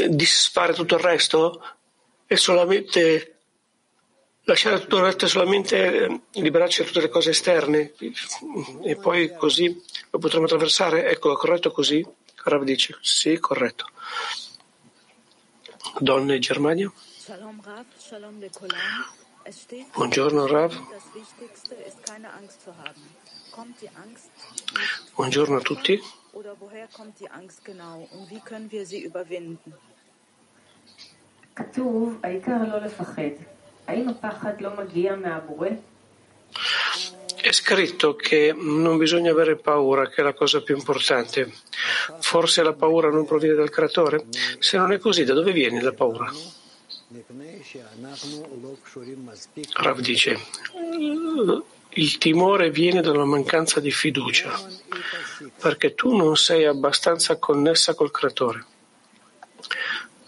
disfare 0.06 0.74
tutto 0.74 0.96
il 0.96 1.00
resto 1.00 1.64
e 2.26 2.36
solamente 2.36 3.38
lasciare 4.42 4.80
tutto 4.80 4.98
il 4.98 5.04
resto 5.04 5.26
solamente 5.28 6.20
liberarci 6.32 6.82
da 6.82 6.86
tutte 6.88 7.00
le 7.00 7.08
cose 7.08 7.30
esterne. 7.30 7.94
E 8.82 8.96
poi 8.96 9.34
così 9.34 9.82
lo 10.11 10.19
potremo 10.19 10.45
attraversare? 10.45 11.09
Ecco, 11.09 11.35
corretto 11.35 11.71
così? 11.71 12.05
Rav 12.43 12.63
dice, 12.63 12.97
sì, 13.01 13.39
corretto. 13.39 13.85
Donne 15.99 16.39
Germania? 16.39 16.91
Buongiorno 19.93 20.47
Rav. 20.47 20.73
Buongiorno 25.15 25.57
a 25.57 25.61
tutti. 25.61 26.01
כתוב, 31.55 32.19
העיקר 32.23 32.57
לא 32.71 32.77
לפחד. 32.77 33.21
האם 33.87 34.09
הפחד 34.09 34.61
לא 34.61 34.69
מגיע 34.77 35.15
מהבורא? 35.15 35.69
È 37.42 37.52
scritto 37.52 38.16
che 38.16 38.52
non 38.54 38.98
bisogna 38.98 39.30
avere 39.30 39.56
paura, 39.56 40.08
che 40.08 40.20
è 40.20 40.24
la 40.24 40.34
cosa 40.34 40.60
più 40.60 40.76
importante. 40.76 41.50
Forse 42.18 42.62
la 42.62 42.74
paura 42.74 43.08
non 43.08 43.24
proviene 43.24 43.54
dal 43.54 43.70
creatore? 43.70 44.26
Se 44.58 44.76
non 44.76 44.92
è 44.92 44.98
così, 44.98 45.24
da 45.24 45.32
dove 45.32 45.52
viene 45.52 45.80
la 45.80 45.92
paura? 45.92 46.30
Rav 49.72 50.00
dice, 50.00 50.38
il 51.94 52.18
timore 52.18 52.70
viene 52.70 53.00
dalla 53.00 53.24
mancanza 53.24 53.80
di 53.80 53.90
fiducia, 53.90 54.52
perché 55.58 55.94
tu 55.94 56.14
non 56.14 56.36
sei 56.36 56.66
abbastanza 56.66 57.38
connessa 57.38 57.94
col 57.94 58.10
creatore. 58.10 58.66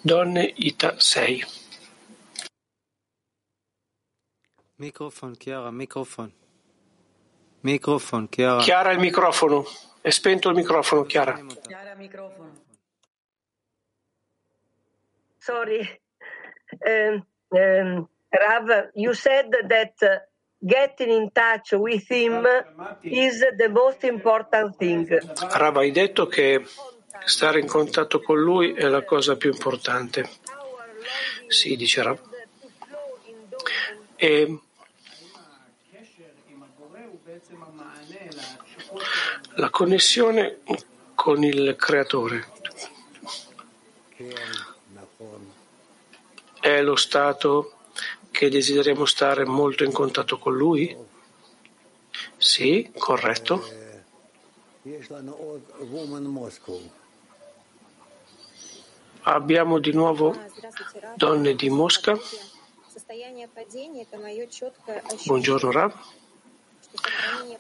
Donne 0.01 0.51
Ita 0.57 0.99
6. 0.99 1.45
Microfono, 4.77 5.35
Chiara, 5.37 5.71
microfono. 5.71 6.41
Microfono, 7.63 8.27
Chiara. 8.29 8.61
Chiara 8.61 8.91
il 8.93 8.99
microfono. 8.99 9.65
È 10.01 10.11
spento 10.11 10.49
il 10.49 10.57
microfono, 10.57 11.05
Chiara. 11.05 11.39
Chiara 11.67 11.95
microfono. 11.95 12.61
Sorry. 15.39 16.01
Um, 16.85 17.27
um, 17.49 18.09
Rav, 18.31 18.91
you 18.95 19.13
said 19.15 19.51
that 19.69 20.29
getting 20.65 21.11
in 21.11 21.31
touch 21.33 21.73
with 21.73 22.09
him 22.09 22.47
is 23.03 23.45
the 23.57 23.69
most 23.69 24.05
important 24.05 24.77
thing. 24.77 25.07
Rav, 25.51 25.77
hai 25.77 25.91
detto 25.91 26.27
che 26.27 26.65
stare 27.25 27.61
in 27.61 27.67
contatto 27.67 28.21
con 28.21 28.41
lui 28.41 28.73
è 28.73 28.89
la 28.89 29.05
cosa 29.05 29.37
più 29.37 29.51
importante. 29.53 30.29
Sì, 31.49 31.77
dice 31.77 32.03
Rav. 32.03 32.19
E 34.17 34.61
la 39.57 39.71
connessione 39.71 40.61
con 41.15 41.43
il 41.45 41.77
creatore 41.77 42.51
è 46.61 46.81
lo 46.81 46.97
stato 46.97 47.75
che 48.31 48.49
desideriamo 48.49 49.05
stare 49.05 49.45
molto 49.45 49.85
in 49.85 49.93
contatto 49.93 50.39
con 50.39 50.57
lui? 50.57 50.97
Sì, 52.37 52.91
corretto. 52.97 53.63
Abbiamo 59.23 59.79
di 59.79 59.93
nuovo 59.93 60.37
donne 61.15 61.55
di 61.55 61.69
Mosca. 61.69 62.19
Buongiorno 65.25 65.71
Rav. 65.71 65.95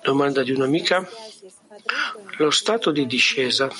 Domanda 0.02 0.42
di 0.42 0.52
un'amica. 0.52 1.08
Lo 2.36 2.50
stato 2.50 2.90
di 2.90 3.06
discesa 3.06 3.70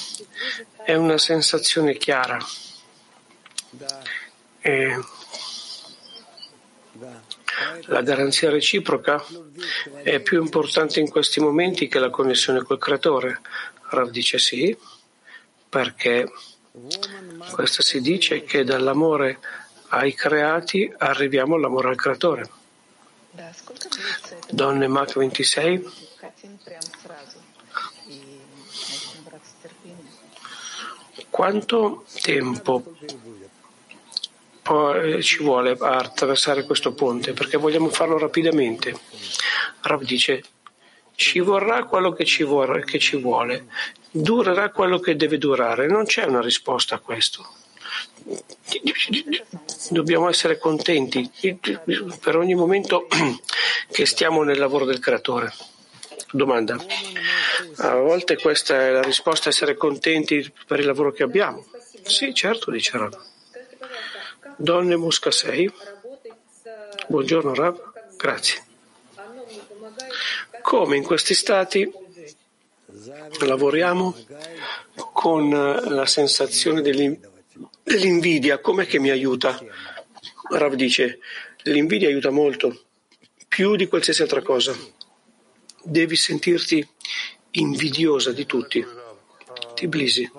è 0.82 0.94
una 0.94 1.18
sensazione 1.18 1.96
chiara. 1.96 2.38
E 4.60 5.00
la 7.86 8.02
garanzia 8.02 8.50
reciproca 8.50 9.24
è 10.02 10.20
più 10.20 10.40
importante 10.40 11.00
in 11.00 11.10
questi 11.10 11.40
momenti 11.40 11.88
che 11.88 11.98
la 11.98 12.10
connessione 12.10 12.62
col 12.62 12.78
creatore. 12.78 13.40
Rav 13.90 14.10
dice 14.10 14.38
sì, 14.38 14.76
perché 15.68 16.30
questo 17.52 17.82
si 17.82 18.00
dice 18.00 18.44
che 18.44 18.64
dall'amore 18.64 19.38
ai 19.88 20.14
creati 20.14 20.90
arriviamo 20.98 21.56
all'amore 21.56 21.90
al 21.90 21.96
creatore. 21.96 22.50
Donne 24.50 24.88
Mach 24.88 25.16
26. 25.16 26.10
Quanto 31.42 32.04
tempo 32.22 32.84
poi 34.62 35.20
ci 35.24 35.42
vuole 35.42 35.76
a 35.76 35.96
attraversare 35.96 36.62
questo 36.62 36.92
ponte? 36.94 37.32
Perché 37.32 37.56
vogliamo 37.56 37.88
farlo 37.88 38.16
rapidamente. 38.16 38.96
Rav 39.80 40.04
dice, 40.04 40.44
ci 41.16 41.40
vorrà 41.40 41.82
quello 41.86 42.12
che 42.12 42.24
ci, 42.24 42.44
vuole, 42.44 42.84
che 42.84 43.00
ci 43.00 43.16
vuole, 43.16 43.66
durerà 44.08 44.70
quello 44.70 45.00
che 45.00 45.16
deve 45.16 45.36
durare. 45.36 45.88
Non 45.88 46.04
c'è 46.04 46.26
una 46.26 46.40
risposta 46.40 46.94
a 46.94 47.00
questo. 47.00 47.44
Dobbiamo 49.90 50.28
essere 50.28 50.58
contenti 50.58 51.28
per 52.20 52.36
ogni 52.36 52.54
momento 52.54 53.08
che 53.90 54.06
stiamo 54.06 54.44
nel 54.44 54.60
lavoro 54.60 54.84
del 54.84 55.00
creatore. 55.00 55.52
Domanda. 56.32 56.78
A 57.76 57.94
volte 57.96 58.36
questa 58.38 58.80
è 58.80 58.90
la 58.90 59.02
risposta, 59.02 59.50
essere 59.50 59.76
contenti 59.76 60.50
per 60.66 60.80
il 60.80 60.86
lavoro 60.86 61.12
che 61.12 61.22
abbiamo. 61.22 61.66
Sì, 62.04 62.32
certo, 62.32 62.70
dice 62.70 62.96
Rav. 62.96 63.20
Donne 64.56 64.96
Mosca 64.96 65.30
6. 65.30 65.72
Buongiorno 67.06 67.54
Rav, 67.54 67.92
grazie. 68.16 68.64
Come 70.62 70.96
in 70.96 71.02
questi 71.02 71.34
stati 71.34 71.90
lavoriamo 73.40 74.16
con 75.12 75.50
la 75.50 76.06
sensazione 76.06 76.80
dell'invidia, 76.80 78.58
com'è 78.58 78.86
che 78.86 78.98
mi 78.98 79.10
aiuta? 79.10 79.62
Rav 80.50 80.74
dice, 80.74 81.18
l'invidia 81.64 82.08
aiuta 82.08 82.30
molto, 82.30 82.84
più 83.48 83.76
di 83.76 83.86
qualsiasi 83.86 84.22
altra 84.22 84.40
cosa. 84.40 84.74
Devi 85.84 86.16
sentirti 86.16 86.86
invidiosa 87.52 88.32
di 88.32 88.46
tutti. 88.46 88.84
Tiblisi. 89.74 90.30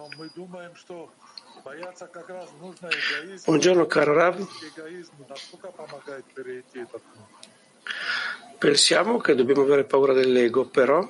Buongiorno 3.46 3.86
caro 3.86 4.14
Rav. 4.14 4.48
Pensiamo 8.58 9.18
che 9.20 9.36
dobbiamo 9.36 9.62
avere 9.62 9.84
paura 9.84 10.14
dell'ego, 10.14 10.66
però 10.66 11.08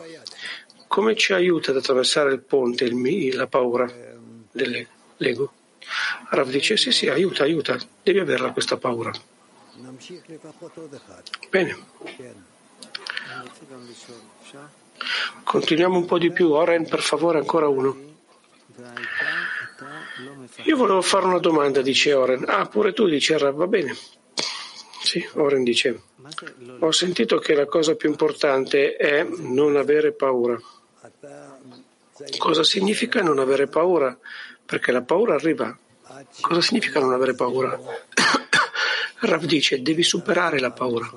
come 0.87 1.15
ci 1.15 1.33
aiuta 1.33 1.71
ad 1.71 1.77
attraversare 1.77 2.33
il 2.33 2.41
ponte 2.41 2.85
il, 2.85 3.35
la 3.35 3.47
paura 3.47 3.91
dell'ego? 4.51 5.53
Rav 6.29 6.49
dice 6.49 6.77
sì 6.77 6.91
sì, 6.91 7.09
aiuta, 7.09 7.43
aiuta, 7.43 7.77
devi 8.01 8.19
averla 8.19 8.51
questa 8.51 8.77
paura. 8.77 9.11
Bene. 11.49 12.51
Continuiamo 15.43 15.97
un 15.97 16.05
po' 16.05 16.17
di 16.17 16.31
più. 16.31 16.51
Oren, 16.51 16.87
per 16.87 17.01
favore, 17.01 17.39
ancora 17.39 17.67
uno. 17.67 18.11
Io 20.63 20.77
volevo 20.77 21.01
fare 21.01 21.25
una 21.25 21.39
domanda, 21.39 21.81
dice 21.81 22.13
Oren. 22.13 22.45
Ah, 22.47 22.65
pure 22.67 22.93
tu, 22.93 23.07
dice 23.07 23.37
Rav, 23.37 23.55
va 23.55 23.67
bene. 23.67 23.95
Sì, 25.01 25.27
Oren 25.33 25.63
dice, 25.63 26.01
ho 26.79 26.91
sentito 26.91 27.37
che 27.37 27.53
la 27.53 27.65
cosa 27.65 27.95
più 27.95 28.09
importante 28.09 28.95
è 28.95 29.23
non 29.23 29.75
avere 29.75 30.13
paura. 30.13 30.59
Cosa 32.37 32.63
significa 32.63 33.21
non 33.21 33.39
avere 33.39 33.67
paura? 33.67 34.17
Perché 34.65 34.91
la 34.91 35.01
paura 35.01 35.35
arriva. 35.35 35.77
Cosa 36.41 36.61
significa 36.61 36.99
non 36.99 37.13
avere 37.13 37.35
paura? 37.35 37.77
Rav 39.19 39.45
dice, 39.45 39.81
devi 39.81 40.03
superare 40.03 40.59
la 40.59 40.71
paura, 40.71 41.11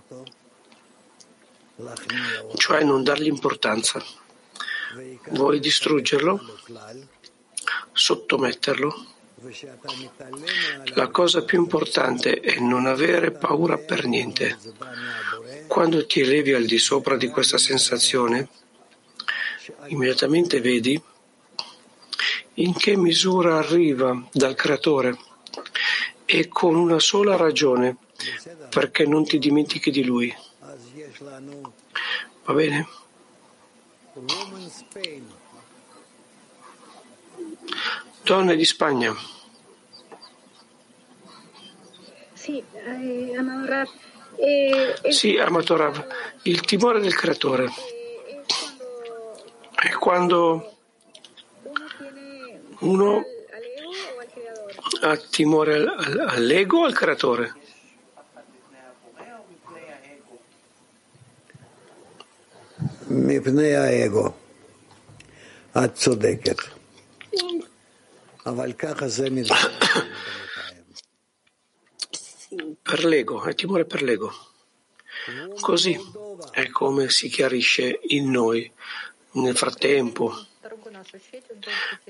cioè 2.57 2.83
non 2.83 3.03
dargli 3.03 3.27
importanza. 3.27 4.03
Vuoi 5.31 5.61
distruggerlo? 5.61 6.41
Sottometterlo? 7.93 9.07
La 10.95 11.09
cosa 11.09 11.45
più 11.45 11.61
importante 11.61 12.41
è 12.41 12.59
non 12.59 12.87
avere 12.87 13.33
paura 13.33 13.77
per 13.77 14.07
niente. 14.07 14.59
Quando 15.67 16.07
ti 16.07 16.21
elevi 16.21 16.55
al 16.55 16.65
di 16.65 16.79
sopra 16.79 17.17
di 17.17 17.29
questa 17.29 17.59
sensazione, 17.59 18.49
immediatamente 19.87 20.61
vedi 20.61 21.01
in 22.55 22.75
che 22.75 22.97
misura 22.97 23.59
arriva 23.59 24.27
dal 24.33 24.55
creatore 24.55 25.19
e 26.25 26.49
con 26.49 26.75
una 26.75 26.99
sola 26.99 27.37
ragione, 27.37 27.99
perché 28.71 29.05
non 29.05 29.25
ti 29.25 29.39
dimentichi 29.39 29.91
di 29.91 30.05
lui. 30.05 30.35
Va 32.45 32.53
bene? 32.53 32.87
Donne 38.23 38.57
di 38.57 38.65
Spagna. 38.65 39.15
Sì, 42.33 42.63
eh, 42.73 43.37
Amatorab. 43.37 43.89
Eh, 44.37 45.13
sì, 45.13 45.37
Amatorab. 45.37 46.07
Il 46.43 46.61
timore 46.61 47.01
del 47.01 47.15
creatore 47.15 47.71
è 49.75 49.91
quando 49.93 50.77
uno 52.81 53.25
ha 55.01 55.17
timore 55.17 55.85
all'ego 56.27 56.81
o 56.81 56.85
al 56.85 56.95
creatore? 56.95 57.55
מפני 63.10 63.76
האגו. 63.76 64.30
את 65.78 65.96
צודקת. 65.96 66.58
אבל 68.46 68.74
ככה 68.74 69.08
זה 69.08 69.28
Per 72.84 73.06
l'ego, 73.06 73.44
è 73.44 73.56
timore 73.56 73.86
per 73.86 74.02
l'ego. 74.04 74.30
Così 75.62 75.98
è 76.52 76.70
come 76.70 77.10
si 77.10 77.30
chiarisce 77.30 78.00
in 78.18 78.30
noi 78.30 78.70
nel 79.34 79.56
frattempo. 79.56 80.36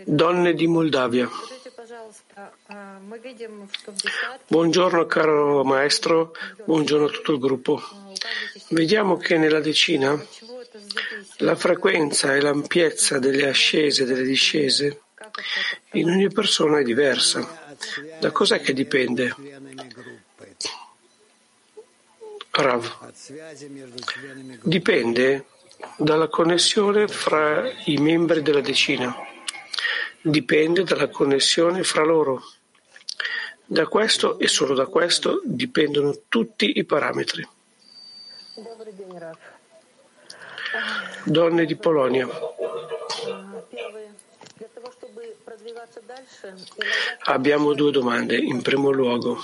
Donne 0.04 0.54
di 0.54 0.66
Moldavia. 0.66 1.30
Buongiorno 4.48 5.06
caro 5.06 5.64
maestro, 5.64 6.34
buongiorno 6.66 7.06
a 7.06 7.10
tutto 7.10 7.34
il 7.34 7.40
gruppo. 7.40 7.82
Vediamo 8.70 9.18
che 9.18 9.38
nella 9.38 9.60
decina 9.60 10.20
la 11.39 11.55
frequenza 11.55 12.35
e 12.35 12.41
l'ampiezza 12.41 13.19
delle 13.19 13.49
ascese 13.49 14.03
e 14.03 14.07
delle 14.07 14.23
discese 14.23 15.01
in 15.93 16.09
ogni 16.09 16.31
persona 16.31 16.79
è 16.79 16.83
diversa. 16.83 17.75
Da 18.21 18.31
cos'è 18.31 18.61
che 18.61 18.73
dipende? 18.73 19.35
Rav. 22.51 23.13
Dipende 24.63 25.45
dalla 25.99 26.29
connessione 26.29 27.07
fra 27.07 27.71
i 27.85 27.97
membri 27.99 28.43
della 28.43 28.61
decina. 28.61 29.15
Dipende 30.21 30.85
dalla 30.85 31.09
connessione 31.09 31.83
fra 31.83 32.03
loro. 32.03 32.43
Da 33.65 33.87
questo 33.87 34.39
e 34.39 34.49
solo 34.49 34.75
da 34.75 34.87
questo 34.87 35.43
dipendono 35.45 36.23
tutti 36.29 36.79
i 36.79 36.85
parametri. 36.85 37.47
Donne 41.25 41.65
di 41.65 41.77
Polonia. 41.77 42.29
Abbiamo 47.25 47.75
due 47.75 47.91
domande. 47.91 48.37
In 48.37 48.63
primo 48.63 48.91
luogo, 48.91 49.39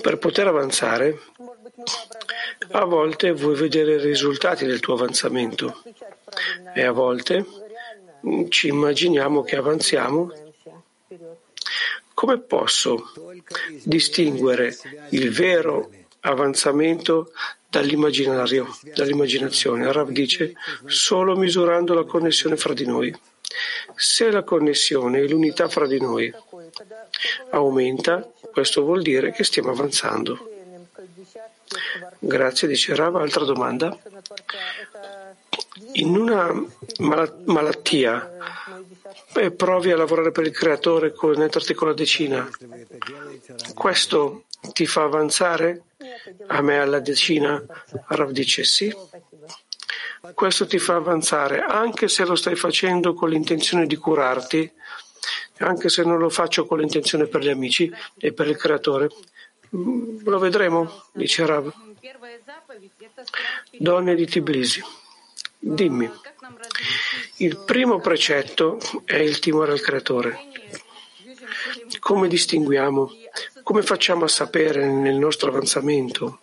per 0.00 0.18
poter 0.18 0.46
avanzare, 0.46 1.20
a 2.70 2.84
volte 2.84 3.32
vuoi 3.32 3.54
vedere 3.54 3.94
i 3.94 4.00
risultati 4.00 4.66
del 4.66 4.80
tuo 4.80 4.94
avanzamento 4.94 5.82
e 6.74 6.84
a 6.84 6.92
volte 6.92 7.44
ci 8.48 8.68
immaginiamo 8.68 9.42
che 9.42 9.56
avanziamo. 9.56 10.32
Come 12.14 12.38
posso 12.40 13.12
distinguere 13.82 14.74
il 15.10 15.30
vero 15.30 15.90
avanzamento 16.26 17.32
dall'immaginario, 17.68 18.66
dall'immaginazione? 18.94 19.90
Rav 19.90 20.10
dice 20.10 20.54
solo 20.86 21.36
misurando 21.36 21.94
la 21.94 22.04
connessione 22.04 22.56
fra 22.56 22.74
di 22.74 22.86
noi. 22.86 23.14
Se 23.94 24.30
la 24.30 24.42
connessione 24.42 25.20
e 25.20 25.28
l'unità 25.28 25.68
fra 25.68 25.86
di 25.86 26.00
noi 26.00 26.32
aumenta, 27.50 28.28
questo 28.52 28.82
vuol 28.82 29.02
dire 29.02 29.32
che 29.32 29.44
stiamo 29.44 29.70
avanzando. 29.70 30.50
Grazie, 32.18 32.68
dice 32.68 32.94
Rav. 32.94 33.16
Altra 33.16 33.44
domanda? 33.44 33.96
In 35.92 36.16
una 36.16 36.52
malattia 37.44 38.32
e 39.34 39.50
provi 39.50 39.90
a 39.92 39.96
lavorare 39.96 40.32
per 40.32 40.46
il 40.46 40.52
creatore, 40.52 41.12
connetterti 41.12 41.74
con 41.74 41.88
la 41.88 41.94
decina, 41.94 42.48
questo 43.74 44.44
ti 44.72 44.86
fa 44.86 45.02
avanzare? 45.02 45.82
A 46.48 46.60
me 46.60 46.78
alla 46.78 47.00
decina? 47.00 47.64
Rav 48.08 48.30
dice 48.30 48.64
sì. 48.64 48.94
Questo 50.34 50.66
ti 50.66 50.78
fa 50.78 50.96
avanzare, 50.96 51.60
anche 51.60 52.08
se 52.08 52.24
lo 52.24 52.34
stai 52.34 52.56
facendo 52.56 53.14
con 53.14 53.30
l'intenzione 53.30 53.86
di 53.86 53.96
curarti, 53.96 54.70
anche 55.58 55.88
se 55.88 56.02
non 56.02 56.18
lo 56.18 56.28
faccio 56.28 56.66
con 56.66 56.78
l'intenzione 56.78 57.26
per 57.26 57.40
gli 57.42 57.48
amici 57.48 57.90
e 58.18 58.32
per 58.32 58.48
il 58.48 58.56
creatore. 58.56 59.08
Lo 59.70 60.38
vedremo, 60.38 61.04
dice 61.12 61.46
Rav. 61.46 61.72
Donne 63.78 64.14
di 64.14 64.26
Tbilisi, 64.26 64.82
dimmi, 65.58 66.10
il 67.36 67.56
primo 67.64 68.00
precetto 68.00 68.78
è 69.04 69.16
il 69.16 69.38
timore 69.38 69.72
al 69.72 69.80
creatore. 69.80 70.38
Come 72.00 72.28
distinguiamo? 72.28 73.10
Come 73.66 73.82
facciamo 73.82 74.26
a 74.26 74.28
sapere 74.28 74.86
nel 74.86 75.16
nostro 75.16 75.48
avanzamento 75.48 76.38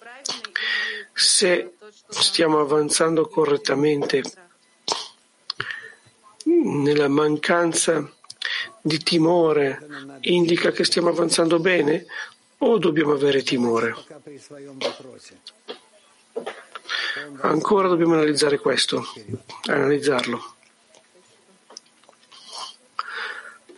se 1.13 1.75
stiamo 2.09 2.59
avanzando 2.59 3.29
correttamente 3.29 4.21
nella 6.43 7.07
mancanza 7.07 8.13
di 8.81 8.97
timore 8.97 10.17
indica 10.23 10.71
che 10.71 10.83
stiamo 10.83 11.07
avanzando 11.07 11.59
bene 11.59 12.05
o 12.57 12.77
dobbiamo 12.77 13.13
avere 13.13 13.41
timore? 13.41 13.95
Ancora 17.39 17.87
dobbiamo 17.87 18.15
analizzare 18.15 18.59
questo, 18.59 19.01
analizzarlo. 19.67 20.55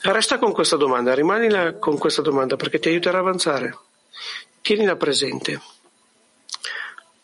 Resta 0.07 0.37
con 0.37 0.51
questa 0.51 0.75
domanda, 0.75 1.15
rimani 1.15 1.79
con 1.79 1.97
questa 1.97 2.21
domanda 2.21 2.55
perché 2.57 2.77
ti 2.77 2.89
aiuterà 2.89 3.17
a 3.17 3.21
avanzare. 3.21 3.75
Tienila 4.61 4.95
presente. 4.95 5.59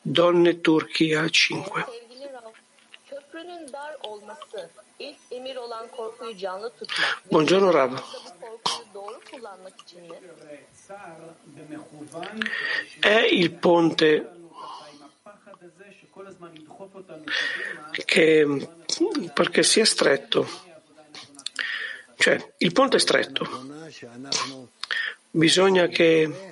Donne 0.01 0.61
Turchia 0.61 1.29
5. 1.29 1.86
Buongiorno 7.29 7.69
Rav. 7.69 8.03
È 12.99 13.27
il 13.32 13.51
ponte 13.53 14.32
che 18.05 18.69
perché 19.34 19.61
sia 19.61 19.86
stretto, 19.86 20.70
cioè 22.22 22.53
il 22.57 22.72
ponte 22.72 22.97
è 22.97 22.99
stretto, 22.99 23.47
bisogna 25.32 25.88
che 25.88 26.51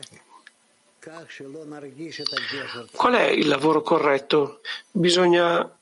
Qual 2.92 3.14
è 3.14 3.28
il 3.28 3.48
lavoro 3.48 3.82
corretto? 3.82 4.62
Bisogna 4.92 5.78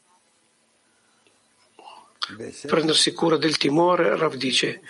prendersi 2.67 3.13
cura 3.13 3.37
del 3.37 3.57
timore, 3.57 4.15
Rav 4.15 4.35
dice, 4.35 4.81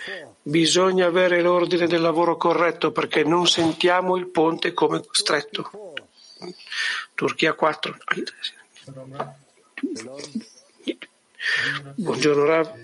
Bisogna 0.42 1.06
avere 1.06 1.42
l'ordine 1.42 1.86
del 1.86 2.00
lavoro 2.00 2.36
corretto 2.36 2.90
perché 2.90 3.22
non 3.22 3.46
sentiamo 3.46 4.16
il 4.16 4.28
ponte 4.28 4.72
come 4.72 5.02
stretto. 5.10 5.92
Turchia 7.14 7.52
4. 7.52 7.96
Buongiorno 11.96 12.44
Rav. 12.44 12.74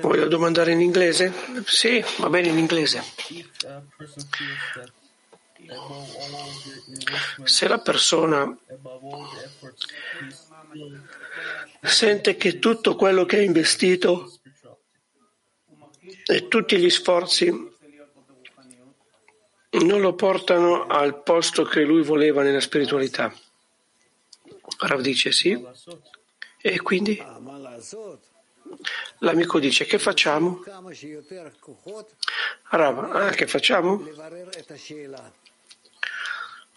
Voglio 0.00 0.28
domandare 0.28 0.70
in 0.70 0.80
inglese? 0.80 1.32
Sì, 1.66 2.04
va 2.18 2.28
bene 2.28 2.48
in 2.48 2.58
inglese. 2.58 3.02
Se 7.42 7.66
la 7.66 7.78
persona 7.78 8.56
sente 11.82 12.36
che 12.36 12.60
tutto 12.60 12.94
quello 12.94 13.24
che 13.24 13.38
ha 13.38 13.42
investito 13.42 14.38
e 16.26 16.46
tutti 16.46 16.78
gli 16.78 16.90
sforzi 16.90 17.50
non 19.70 20.00
lo 20.00 20.14
portano 20.14 20.86
al 20.86 21.22
posto 21.24 21.64
che 21.64 21.82
lui 21.82 22.02
voleva 22.02 22.42
nella 22.42 22.60
spiritualità. 22.60 23.34
Rav 24.78 25.00
dice 25.00 25.32
sì. 25.32 25.60
E 26.64 26.80
quindi 26.80 27.20
l'amico 29.18 29.58
dice 29.58 29.84
che 29.84 29.98
facciamo? 29.98 30.62
Rav, 32.70 33.16
ah, 33.16 33.30
che 33.30 33.48
facciamo? 33.48 34.08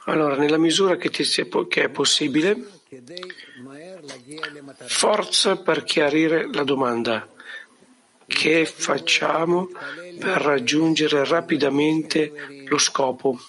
Allora, 0.05 0.35
nella 0.37 0.57
misura 0.57 0.95
che, 0.95 1.23
sia, 1.23 1.45
che 1.67 1.83
è 1.83 1.89
possibile, 1.89 2.81
forza 4.85 5.55
per 5.57 5.83
chiarire 5.83 6.49
la 6.51 6.63
domanda. 6.63 7.29
Che 8.27 8.65
facciamo 8.65 9.69
per 10.19 10.41
raggiungere 10.41 11.23
rapidamente 11.25 12.33
lo 12.65 12.79
scopo? 12.79 13.39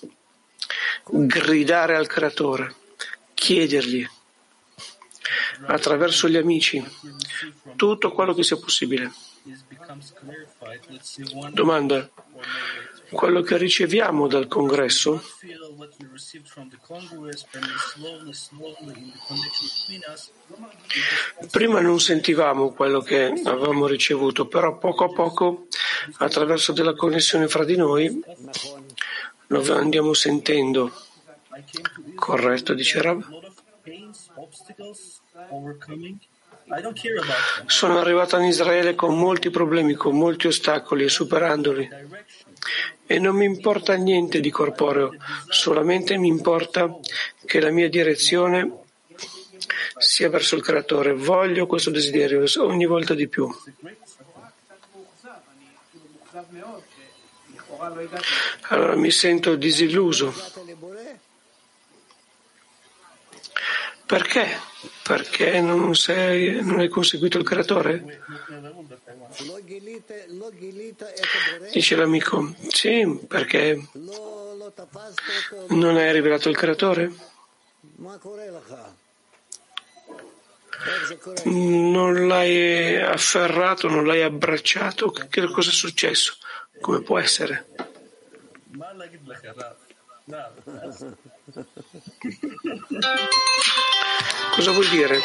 Gridare 1.08 1.96
al 1.96 2.06
creatore, 2.06 2.74
chiedergli 3.32 4.06
attraverso 5.66 6.28
gli 6.28 6.36
amici 6.36 6.84
tutto 7.76 8.12
quello 8.12 8.34
che 8.34 8.42
sia 8.42 8.56
possibile. 8.56 9.12
Domanda. 11.52 12.10
Quello 13.08 13.40
che 13.42 13.56
riceviamo 13.56 14.26
dal 14.26 14.48
congresso 14.48 15.22
prima 21.50 21.80
non 21.80 22.00
sentivamo 22.00 22.72
quello 22.72 23.00
che 23.00 23.26
avevamo 23.44 23.86
ricevuto, 23.86 24.46
però 24.46 24.78
poco 24.78 25.04
a 25.04 25.12
poco, 25.12 25.66
attraverso 26.18 26.72
della 26.72 26.94
connessione 26.94 27.48
fra 27.48 27.64
di 27.64 27.76
noi, 27.76 28.20
lo 29.48 29.74
andiamo 29.74 30.12
sentendo. 30.14 30.92
Corretto, 32.14 32.74
dice 32.74 33.02
Rab. 33.02 33.24
Sono 37.66 37.98
arrivato 37.98 38.36
in 38.38 38.44
Israele 38.44 38.94
con 38.94 39.16
molti 39.16 39.50
problemi, 39.50 39.94
con 39.94 40.16
molti 40.16 40.48
ostacoli 40.48 41.04
e 41.04 41.08
superandoli. 41.08 41.88
E 43.06 43.18
non 43.20 43.36
mi 43.36 43.44
importa 43.44 43.94
niente 43.94 44.40
di 44.40 44.50
corporeo, 44.50 45.14
solamente 45.48 46.16
mi 46.16 46.26
importa 46.26 46.98
che 47.44 47.60
la 47.60 47.70
mia 47.70 47.88
direzione 47.88 48.84
sia 49.98 50.28
verso 50.28 50.56
il 50.56 50.62
Creatore. 50.62 51.14
Voglio 51.14 51.66
questo 51.66 51.90
desiderio 51.90 52.44
ogni 52.58 52.86
volta 52.86 53.14
di 53.14 53.28
più. 53.28 53.48
Allora 58.68 58.96
mi 58.96 59.10
sento 59.12 59.54
disilluso. 59.54 60.34
Perché? 64.06 64.74
Perché 65.02 65.60
non, 65.60 65.94
sei, 65.94 66.62
non 66.62 66.80
hai 66.80 66.88
conseguito 66.88 67.38
il 67.38 67.44
creatore? 67.44 68.22
Dice 71.72 71.96
l'amico, 71.96 72.54
sì, 72.68 73.20
perché 73.28 73.88
non 75.68 75.96
hai 75.96 76.12
rivelato 76.12 76.48
il 76.48 76.56
creatore? 76.56 77.12
Non 81.44 82.26
l'hai 82.26 83.00
afferrato, 83.00 83.88
non 83.88 84.06
l'hai 84.06 84.22
abbracciato? 84.22 85.10
Che 85.10 85.46
cosa 85.46 85.70
è 85.70 85.72
successo? 85.72 86.36
Come 86.80 87.02
può 87.02 87.18
essere? 87.18 87.66
Cosa 94.54 94.70
vuol 94.70 94.88
dire? 94.88 95.20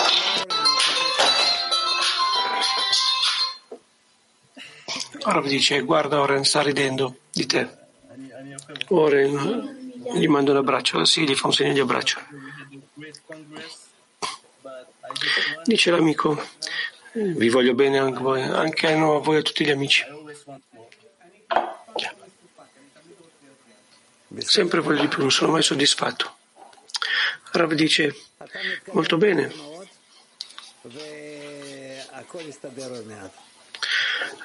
Ora 5.24 5.42
dice, 5.42 5.82
guarda 5.82 6.20
Oren 6.20 6.44
sta 6.44 6.62
ridendo 6.62 7.18
di 7.32 7.46
te. 7.46 7.70
Oren 8.90 9.94
gli 10.14 10.28
manda 10.28 10.52
un 10.52 10.58
abbraccio, 10.58 11.06
sì, 11.06 11.24
gli 11.24 11.36
fa 11.36 11.48
un 11.48 11.54
segno 11.54 11.74
di 11.74 11.80
abbraccio. 11.80 12.20
Dice 15.64 15.92
l'amico, 15.92 16.42
vi 17.14 17.50
voglio 17.50 17.74
bene 17.74 18.00
anche 18.00 18.20
voi, 18.20 18.42
anche 18.42 18.92
a 18.92 18.98
voi 18.98 19.36
e 19.36 19.40
a 19.40 19.42
tutti 19.42 19.64
gli 19.64 19.72
amici. 19.72 20.04
Sempre 24.38 24.80
voglio 24.80 25.02
di 25.02 25.08
più, 25.08 25.20
non 25.20 25.32
sono 25.32 25.52
mai 25.52 25.62
soddisfatto. 25.62 26.36
Rav 27.53 27.73
dice, 27.75 28.15
molto 28.93 29.17
bene. 29.17 29.53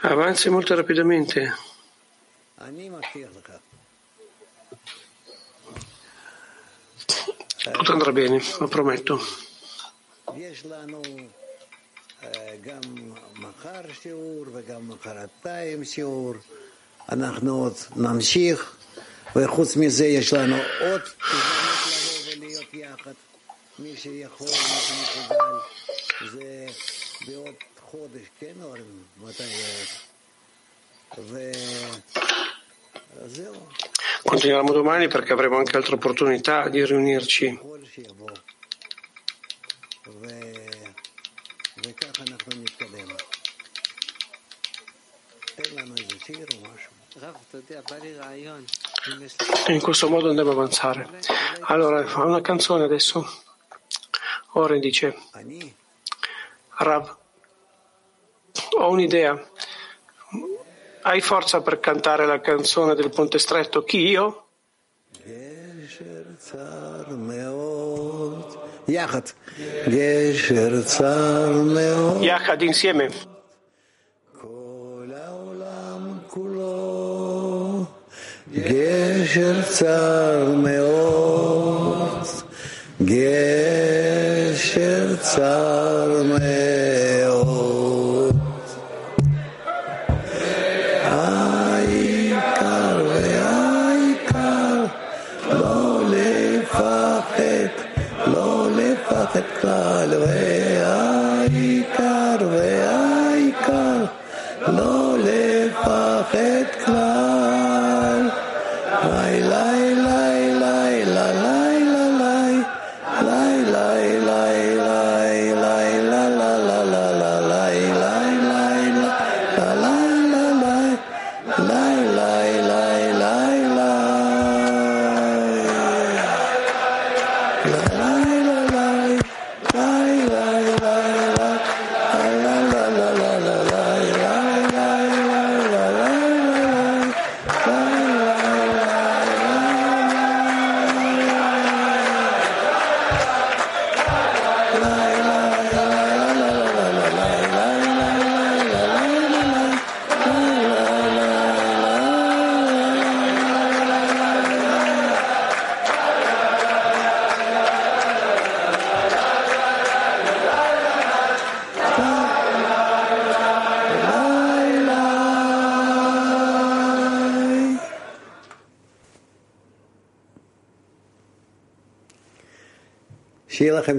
Avanzi 0.02 0.50
molto 0.50 0.76
rapidamente. 0.76 1.54
Tutto 7.72 7.92
andrà 7.92 8.12
bene, 8.12 8.42
lo 8.60 8.68
prometto. 8.68 9.20
אנחנו 17.10 17.64
עוד 17.64 17.74
נמשיך 17.96 18.76
וחוץ 19.36 19.76
מזה 19.76 20.06
יש 20.06 20.34
לנו 20.34 20.56
עוד 20.80 21.02
Continuiamo 34.23 34.73
domani 34.73 35.09
perché 35.09 35.33
avremo 35.33 35.57
anche 35.57 35.77
altre 35.77 35.95
opportunità 35.95 36.69
di 36.69 36.85
riunirci. 36.85 37.59
In 49.69 49.81
questo 49.81 50.09
modo 50.09 50.31
andremo 50.31 50.51
a 50.51 50.55
avanzare. 50.55 51.09
Allora, 51.61 52.05
una 52.25 52.41
canzone 52.41 52.85
adesso. 52.85 53.25
Oren 54.53 54.81
dice, 54.81 55.17
Rav, 56.79 57.17
ho 58.79 58.89
un'idea. 58.89 59.41
Hai 61.03 61.21
forza 61.21 61.61
per 61.61 61.79
cantare 61.79 62.27
la 62.27 62.41
canzone 62.41 62.95
del 62.95 63.11
Ponte 63.11 63.39
Stretto? 63.39 63.85
Chi 63.85 63.99
io? 63.99 64.47
Yachad 72.21 72.63
insieme. 72.63 73.36
צר 79.76 80.54
מאוד, 80.56 82.28
גשר 83.02 83.56
צר 85.22 86.24
מאוד. 86.26 86.85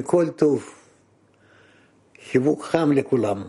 כל 0.10 0.30
טוב, 0.30 0.70
חיבוק 2.32 2.64
חם 2.64 2.92
לכולם. 2.92 3.44